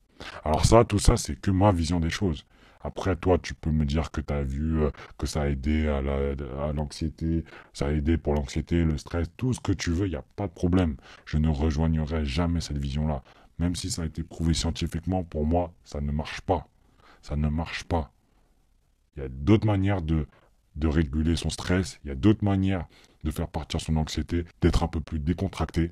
Alors 0.44 0.64
ça, 0.64 0.84
tout 0.84 0.98
ça, 0.98 1.16
c'est 1.16 1.38
que 1.38 1.50
ma 1.50 1.72
vision 1.72 2.00
des 2.00 2.10
choses. 2.10 2.46
Après, 2.80 3.16
toi, 3.16 3.38
tu 3.38 3.54
peux 3.54 3.70
me 3.70 3.84
dire 3.84 4.10
que 4.10 4.20
tu 4.20 4.32
as 4.32 4.42
vu 4.42 4.82
euh, 4.82 4.90
que 5.18 5.26
ça 5.26 5.42
a 5.42 5.48
aidé 5.48 5.88
à 5.88 6.72
l'anxiété, 6.72 7.44
ça 7.72 7.86
a 7.86 7.90
aidé 7.90 8.16
pour 8.16 8.34
l'anxiété, 8.34 8.84
le 8.84 8.98
stress, 8.98 9.28
tout 9.36 9.52
ce 9.52 9.60
que 9.60 9.72
tu 9.72 9.90
veux, 9.90 10.06
il 10.06 10.10
n'y 10.10 10.16
a 10.16 10.24
pas 10.36 10.46
de 10.46 10.52
problème. 10.52 10.96
Je 11.24 11.38
ne 11.38 11.48
rejoignerai 11.48 12.24
jamais 12.24 12.60
cette 12.60 12.78
vision-là. 12.78 13.22
Même 13.58 13.74
si 13.74 13.90
ça 13.90 14.02
a 14.02 14.06
été 14.06 14.22
prouvé 14.22 14.54
scientifiquement, 14.54 15.24
pour 15.24 15.44
moi, 15.44 15.72
ça 15.84 16.00
ne 16.00 16.12
marche 16.12 16.40
pas. 16.42 16.68
Ça 17.22 17.36
ne 17.36 17.48
marche 17.48 17.84
pas. 17.84 18.12
Il 19.16 19.22
y 19.22 19.26
a 19.26 19.28
d'autres 19.28 19.66
manières 19.66 20.02
de, 20.02 20.26
de 20.76 20.86
réguler 20.86 21.34
son 21.34 21.50
stress, 21.50 21.98
il 22.04 22.08
y 22.08 22.10
a 22.12 22.14
d'autres 22.14 22.44
manières 22.44 22.86
de 23.24 23.32
faire 23.32 23.48
partir 23.48 23.80
son 23.80 23.96
anxiété, 23.96 24.44
d'être 24.60 24.84
un 24.84 24.88
peu 24.88 25.00
plus 25.00 25.18
décontracté. 25.18 25.90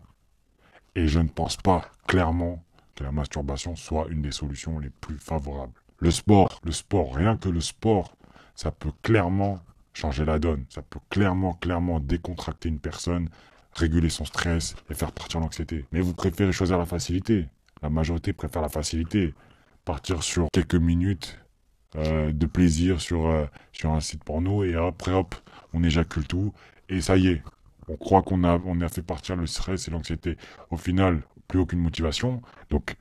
Et 0.95 1.09
je 1.09 1.19
ne 1.19 1.29
pense 1.29 1.57
pas 1.57 1.91
clairement 2.07 2.65
que 2.95 3.05
la 3.05 3.13
masturbation 3.13 3.75
soit 3.75 4.07
une 4.09 4.23
des 4.23 4.31
solutions 4.31 4.79
les 4.79 4.91
plus 4.91 5.19
favorables. 5.19 5.75
Le 5.99 6.11
sport, 6.11 6.61
le 6.65 6.73
sport, 6.73 7.15
rien 7.15 7.37
que 7.37 7.49
le 7.49 7.61
sport, 7.61 8.17
ça 8.55 8.71
peut 8.71 8.93
clairement 9.03 9.61
changer 9.95 10.25
la 10.25 10.39
donne. 10.39 10.65
Ça 10.69 10.83
peut 10.83 11.01
clairement, 11.11 11.55
clairement 11.55 12.01
décontracter 12.01 12.69
une 12.69 12.79
personne, 12.81 13.29
réguler 13.73 14.11
son 14.11 14.25
stress 14.25 14.75
et 14.91 14.95
faire 14.95 15.13
partir 15.13 15.41
l'anxiété. 15.41 15.87
Mais 15.93 16.01
vous 16.01 16.15
préférez 16.15 16.53
choisir 16.53 16.79
la 16.79 16.87
facilité. 16.87 17.49
La 17.83 17.91
majorité 17.91 18.33
préfère 18.33 18.63
la 18.63 18.69
facilité. 18.69 19.35
Partir 19.85 20.23
sur 20.23 20.49
quelques 20.53 20.75
minutes 20.75 21.39
euh, 21.97 22.33
de 22.33 22.47
plaisir 22.47 23.01
sur, 23.01 23.27
euh, 23.27 23.47
sur 23.73 23.93
un 23.93 24.01
site 24.01 24.25
porno 24.25 24.65
et 24.65 24.75
après 24.75 25.13
hop, 25.13 25.35
on 25.73 25.83
éjacule 25.83 26.27
tout 26.27 26.53
et 26.89 27.01
ça 27.01 27.17
y 27.17 27.29
est. 27.29 27.43
On 27.89 27.97
croit 27.97 28.23
qu'on 28.23 28.45
a, 28.45 28.61
on 28.65 28.81
a 28.81 28.89
fait 28.89 29.03
partir 29.03 29.37
le 29.37 29.47
stress 29.47 29.89
et 29.89 29.91
l'anxiété. 29.91 30.37
Au 30.71 30.77
final, 30.77 31.23
plus 31.49 31.61
aucune 31.61 31.81
motivation. 31.81 32.43
Donc 32.71 32.97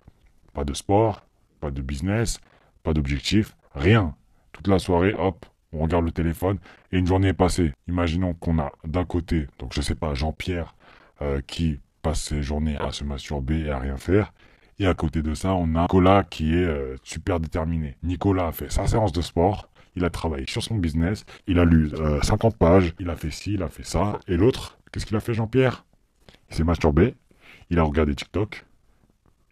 Pas 0.53 0.63
de 0.63 0.73
sport, 0.73 1.25
pas 1.59 1.71
de 1.71 1.81
business, 1.81 2.39
pas 2.85 2.93
d'objectif, 2.93 3.57
rien. 3.73 4.15
Toute 4.53 4.67
la 4.67 4.79
soirée, 4.79 5.13
hop, 5.17 5.45
on 5.73 5.79
regarde 5.79 6.05
le 6.05 6.11
téléphone 6.11 6.59
et 6.91 6.99
une 6.99 7.07
journée 7.07 7.29
est 7.29 7.33
passée. 7.33 7.73
Imaginons 7.87 8.33
qu'on 8.35 8.59
a 8.59 8.71
d'un 8.85 9.03
côté, 9.03 9.47
donc 9.59 9.73
je 9.73 9.81
sais 9.81 9.95
pas, 9.95 10.13
Jean-Pierre 10.13 10.75
euh, 11.21 11.41
qui 11.45 11.79
passe 12.03 12.21
ses 12.21 12.43
journées 12.43 12.77
à 12.77 12.91
se 12.91 13.03
masturber 13.03 13.61
et 13.61 13.71
à 13.71 13.79
rien 13.79 13.97
faire. 13.97 14.31
Et 14.77 14.85
à 14.85 14.93
côté 14.93 15.23
de 15.23 15.33
ça, 15.33 15.55
on 15.55 15.75
a 15.75 15.81
Nicolas 15.81 16.23
qui 16.23 16.53
est 16.53 16.63
euh, 16.63 16.95
super 17.03 17.39
déterminé. 17.39 17.97
Nicolas 18.03 18.47
a 18.47 18.51
fait 18.51 18.71
sa 18.71 18.85
séance 18.85 19.11
de 19.11 19.21
sport, 19.21 19.67
il 19.95 20.05
a 20.05 20.09
travaillé 20.11 20.45
sur 20.47 20.61
son 20.61 20.75
business, 20.75 21.25
il 21.47 21.57
a 21.57 21.65
lu 21.65 21.89
50 22.21 22.53
euh, 22.53 22.57
pages, 22.57 22.93
il 22.99 23.09
a 23.09 23.15
fait 23.15 23.31
ci, 23.31 23.53
il 23.53 23.63
a 23.63 23.69
fait 23.69 23.85
ça. 23.85 24.19
Et 24.27 24.37
l'autre, 24.37 24.77
qu'est-ce 24.91 25.07
qu'il 25.07 25.17
a 25.17 25.21
fait 25.21 25.33
Jean-Pierre? 25.33 25.85
Il 26.51 26.55
s'est 26.55 26.63
masturbé, 26.63 27.15
il 27.71 27.79
a 27.79 27.83
regardé 27.83 28.13
TikTok, 28.13 28.65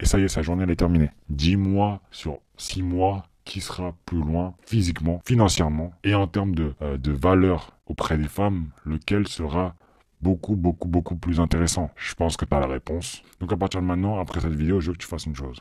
et 0.04 0.06
ça 0.06 0.18
y 0.18 0.24
est, 0.24 0.28
sa 0.28 0.42
journée 0.42 0.64
elle 0.64 0.70
est 0.70 0.76
terminée. 0.76 1.10
10 1.30 1.56
mois 1.56 2.02
sur 2.10 2.40
6 2.58 2.82
mois, 2.82 3.24
qui 3.46 3.62
sera 3.62 3.94
plus 4.04 4.18
loin 4.18 4.54
physiquement, 4.66 5.22
financièrement, 5.24 5.92
et 6.04 6.14
en 6.14 6.26
termes 6.26 6.54
de, 6.54 6.74
euh, 6.82 6.98
de 6.98 7.10
valeur 7.10 7.72
auprès 7.86 8.18
des 8.18 8.28
femmes, 8.28 8.68
lequel 8.84 9.26
sera 9.26 9.74
beaucoup, 10.20 10.56
beaucoup, 10.56 10.88
beaucoup 10.88 11.16
plus 11.16 11.40
intéressant? 11.40 11.90
Je 11.96 12.14
pense 12.14 12.36
que 12.36 12.44
tu 12.44 12.54
as 12.54 12.60
la 12.60 12.66
réponse. 12.66 13.22
Donc 13.40 13.50
à 13.52 13.56
partir 13.56 13.80
de 13.80 13.86
maintenant, 13.86 14.18
après 14.18 14.40
cette 14.40 14.54
vidéo, 14.54 14.78
je 14.80 14.88
veux 14.88 14.92
que 14.92 14.98
tu 14.98 15.06
fasses 15.06 15.24
une 15.24 15.36
chose. 15.36 15.58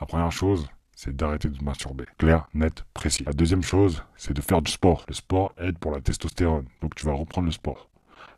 La 0.00 0.06
première 0.06 0.30
chose, 0.30 0.68
c'est 0.94 1.16
d'arrêter 1.16 1.48
de 1.48 1.64
masturber. 1.64 2.04
Clair, 2.18 2.46
net, 2.54 2.84
précis. 2.94 3.24
La 3.24 3.32
deuxième 3.32 3.64
chose, 3.64 4.04
c'est 4.14 4.34
de 4.34 4.40
faire 4.40 4.62
du 4.62 4.70
sport. 4.70 5.04
Le 5.08 5.14
sport 5.14 5.52
aide 5.58 5.78
pour 5.78 5.90
la 5.90 6.00
testostérone. 6.00 6.66
Donc 6.80 6.94
tu 6.94 7.06
vas 7.06 7.12
reprendre 7.12 7.46
le 7.46 7.52
sport. 7.52 7.88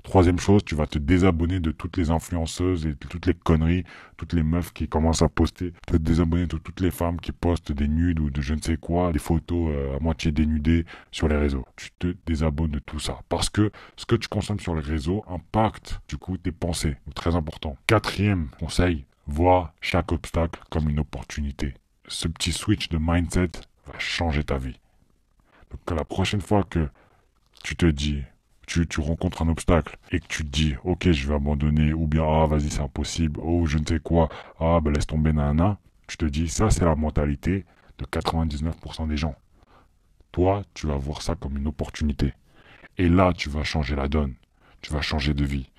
Troisième 0.07 0.39
chose, 0.39 0.65
tu 0.65 0.77
vas 0.77 0.87
te 0.87 1.01
désabonner 1.01 1.59
de 1.59 1.73
toutes 1.73 1.97
les 1.97 2.11
influenceuses 2.11 2.87
et 2.87 2.91
de 2.91 2.95
toutes 2.95 3.27
les 3.27 3.35
conneries, 3.35 3.83
toutes 4.17 4.35
les 4.35 4.45
meufs 4.45 4.73
qui 4.73 4.87
commencent 4.87 5.23
à 5.23 5.29
poster. 5.29 5.73
Te 5.85 5.97
désabonner 5.97 6.47
de 6.47 6.59
toutes 6.59 6.81
les 6.81 6.93
femmes 6.93 7.19
qui 7.21 7.33
postent 7.33 7.73
des 7.73 7.89
nudes 7.89 8.21
ou 8.21 8.31
de 8.31 8.41
je 8.41 8.55
ne 8.55 8.61
sais 8.61 8.77
quoi, 8.77 9.11
des 9.11 9.19
photos 9.19 9.73
euh, 9.75 9.97
à 9.97 9.99
moitié 9.99 10.31
dénudées 10.31 10.87
sur 11.11 11.27
les 11.27 11.37
réseaux. 11.37 11.65
Tu 11.75 11.91
te 11.99 12.15
désabonnes 12.25 12.71
de 12.71 12.79
tout 12.79 13.01
ça. 13.01 13.19
Parce 13.29 13.51
que 13.51 13.73
ce 13.97 14.07
que 14.07 14.15
tu 14.15 14.29
consommes 14.29 14.61
sur 14.61 14.77
les 14.77 14.81
réseaux 14.81 15.25
impacte 15.27 16.01
du 16.09 16.19
coup 16.19 16.37
tes 16.37 16.53
pensées. 16.53 16.95
Très 17.17 17.35
important. 17.35 17.77
Quatrième 17.89 18.51
conseil, 18.61 19.07
vois 19.27 19.75
chaque 19.81 20.13
obstacle 20.13 20.61
comme 20.71 20.89
une 20.89 21.01
opportunité. 21.01 21.75
Ce 22.07 22.29
petit 22.29 22.53
switch 22.53 22.91
de 22.91 22.99
mindset 23.01 23.51
va 23.89 23.99
changer 23.99 24.45
ta 24.45 24.57
vie. 24.57 24.79
Donc 25.73 25.99
la 25.99 26.05
prochaine 26.05 26.43
fois 26.43 26.63
que 26.63 26.89
tu 27.65 27.75
te 27.75 27.87
dis 27.87 28.23
tu, 28.67 29.01
rencontres 29.01 29.43
un 29.43 29.49
obstacle 29.49 29.97
et 30.11 30.21
que 30.21 30.27
tu 30.27 30.45
te 30.45 30.51
dis, 30.51 30.75
ok, 30.85 31.11
je 31.11 31.29
vais 31.29 31.35
abandonner, 31.35 31.93
ou 31.93 32.07
bien, 32.07 32.25
ah, 32.25 32.47
vas-y, 32.47 32.71
c'est 32.71 32.83
impossible, 32.83 33.41
oh, 33.43 33.67
je 33.67 33.79
ne 33.79 33.87
sais 33.87 34.01
quoi, 34.01 34.29
ah, 34.61 34.81
ben 34.83 34.93
laisse 34.93 35.07
tomber, 35.07 35.33
nana, 35.33 35.79
tu 36.07 36.17
te 36.17 36.25
dis, 36.25 36.49
ça, 36.49 36.71
c'est 36.71 36.85
la 36.85 36.97
mentalité 36.97 37.65
de 37.99 38.05
99% 38.05 39.09
des 39.09 39.17
gens. 39.17 39.35
Toi, 40.33 40.63
tu 40.75 40.87
vas 40.87 40.97
voir 40.97 41.23
ça 41.23 41.35
comme 41.35 41.57
une 41.57 41.67
opportunité. 41.67 42.35
Et 42.99 43.09
là, 43.09 43.33
tu 43.33 43.49
vas 43.49 43.65
changer 43.65 43.97
la 43.97 44.09
donne. 44.09 44.35
Tu 44.83 44.93
vas 44.93 45.01
changer 45.01 45.35
de 45.35 45.45
vie. 45.45 45.71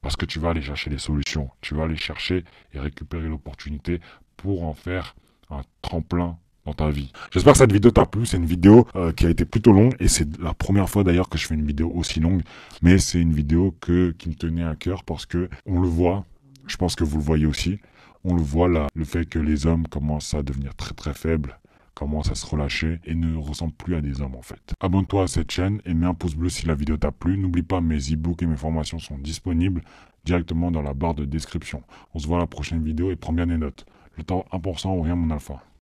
Parce 0.00 0.16
que 0.16 0.26
tu 0.26 0.38
vas 0.38 0.50
aller 0.50 0.62
chercher 0.62 0.90
les 0.90 0.98
solutions. 0.98 1.50
Tu 1.60 1.74
vas 1.74 1.84
aller 1.84 1.96
chercher 1.96 2.44
et 2.72 2.78
récupérer 2.78 3.28
l'opportunité 3.28 4.00
pour 4.36 4.62
en 4.62 4.74
faire 4.74 5.16
un 5.50 5.62
tremplin 5.82 6.38
dans 6.66 6.74
ta 6.74 6.90
vie. 6.90 7.12
J'espère 7.32 7.52
que 7.52 7.58
cette 7.58 7.72
vidéo 7.72 7.90
t'a 7.90 8.04
plu. 8.04 8.26
C'est 8.26 8.36
une 8.36 8.44
vidéo 8.44 8.86
euh, 8.96 9.12
qui 9.12 9.26
a 9.26 9.30
été 9.30 9.44
plutôt 9.44 9.72
longue 9.72 9.94
et 10.00 10.08
c'est 10.08 10.28
la 10.38 10.52
première 10.52 10.90
fois 10.90 11.04
d'ailleurs 11.04 11.28
que 11.28 11.38
je 11.38 11.46
fais 11.46 11.54
une 11.54 11.66
vidéo 11.66 11.90
aussi 11.94 12.20
longue. 12.20 12.42
Mais 12.82 12.98
c'est 12.98 13.20
une 13.20 13.32
vidéo 13.32 13.74
qui 13.80 14.28
me 14.28 14.34
tenait 14.34 14.64
à 14.64 14.74
cœur 14.74 15.04
parce 15.04 15.24
que 15.26 15.48
on 15.64 15.80
le 15.80 15.88
voit. 15.88 16.24
Je 16.66 16.76
pense 16.76 16.96
que 16.96 17.04
vous 17.04 17.18
le 17.18 17.22
voyez 17.22 17.46
aussi. 17.46 17.78
On 18.24 18.34
le 18.34 18.42
voit 18.42 18.68
là, 18.68 18.88
le 18.94 19.04
fait 19.04 19.24
que 19.24 19.38
les 19.38 19.66
hommes 19.66 19.86
commencent 19.86 20.34
à 20.34 20.42
devenir 20.42 20.74
très 20.74 20.94
très 20.94 21.14
faibles 21.14 21.58
commencent 21.96 22.30
à 22.30 22.34
se 22.34 22.46
relâcher 22.46 23.00
et 23.06 23.14
ne 23.14 23.36
ressemblent 23.36 23.72
plus 23.72 23.96
à 23.96 24.00
des 24.02 24.20
hommes 24.20 24.36
en 24.36 24.42
fait. 24.42 24.74
Abonne-toi 24.80 25.22
à 25.22 25.26
cette 25.26 25.50
chaîne 25.50 25.80
et 25.86 25.94
mets 25.94 26.06
un 26.06 26.14
pouce 26.14 26.34
bleu 26.34 26.50
si 26.50 26.66
la 26.66 26.74
vidéo 26.74 26.98
t'a 26.98 27.10
plu. 27.10 27.38
N'oublie 27.38 27.62
pas, 27.62 27.80
mes 27.80 27.98
e-books 28.12 28.42
et 28.42 28.46
mes 28.46 28.56
formations 28.56 28.98
sont 28.98 29.16
disponibles 29.18 29.82
directement 30.24 30.70
dans 30.70 30.82
la 30.82 30.92
barre 30.92 31.14
de 31.14 31.24
description. 31.24 31.82
On 32.14 32.18
se 32.18 32.26
voit 32.26 32.36
à 32.36 32.40
la 32.40 32.46
prochaine 32.46 32.84
vidéo 32.84 33.10
et 33.10 33.16
prends 33.16 33.32
bien 33.32 33.46
des 33.46 33.56
notes. 33.56 33.86
Le 34.18 34.24
temps 34.24 34.44
1% 34.52 34.88
ou 34.88 35.02
rien 35.02 35.16
mon 35.16 35.32
alpha. 35.32 35.62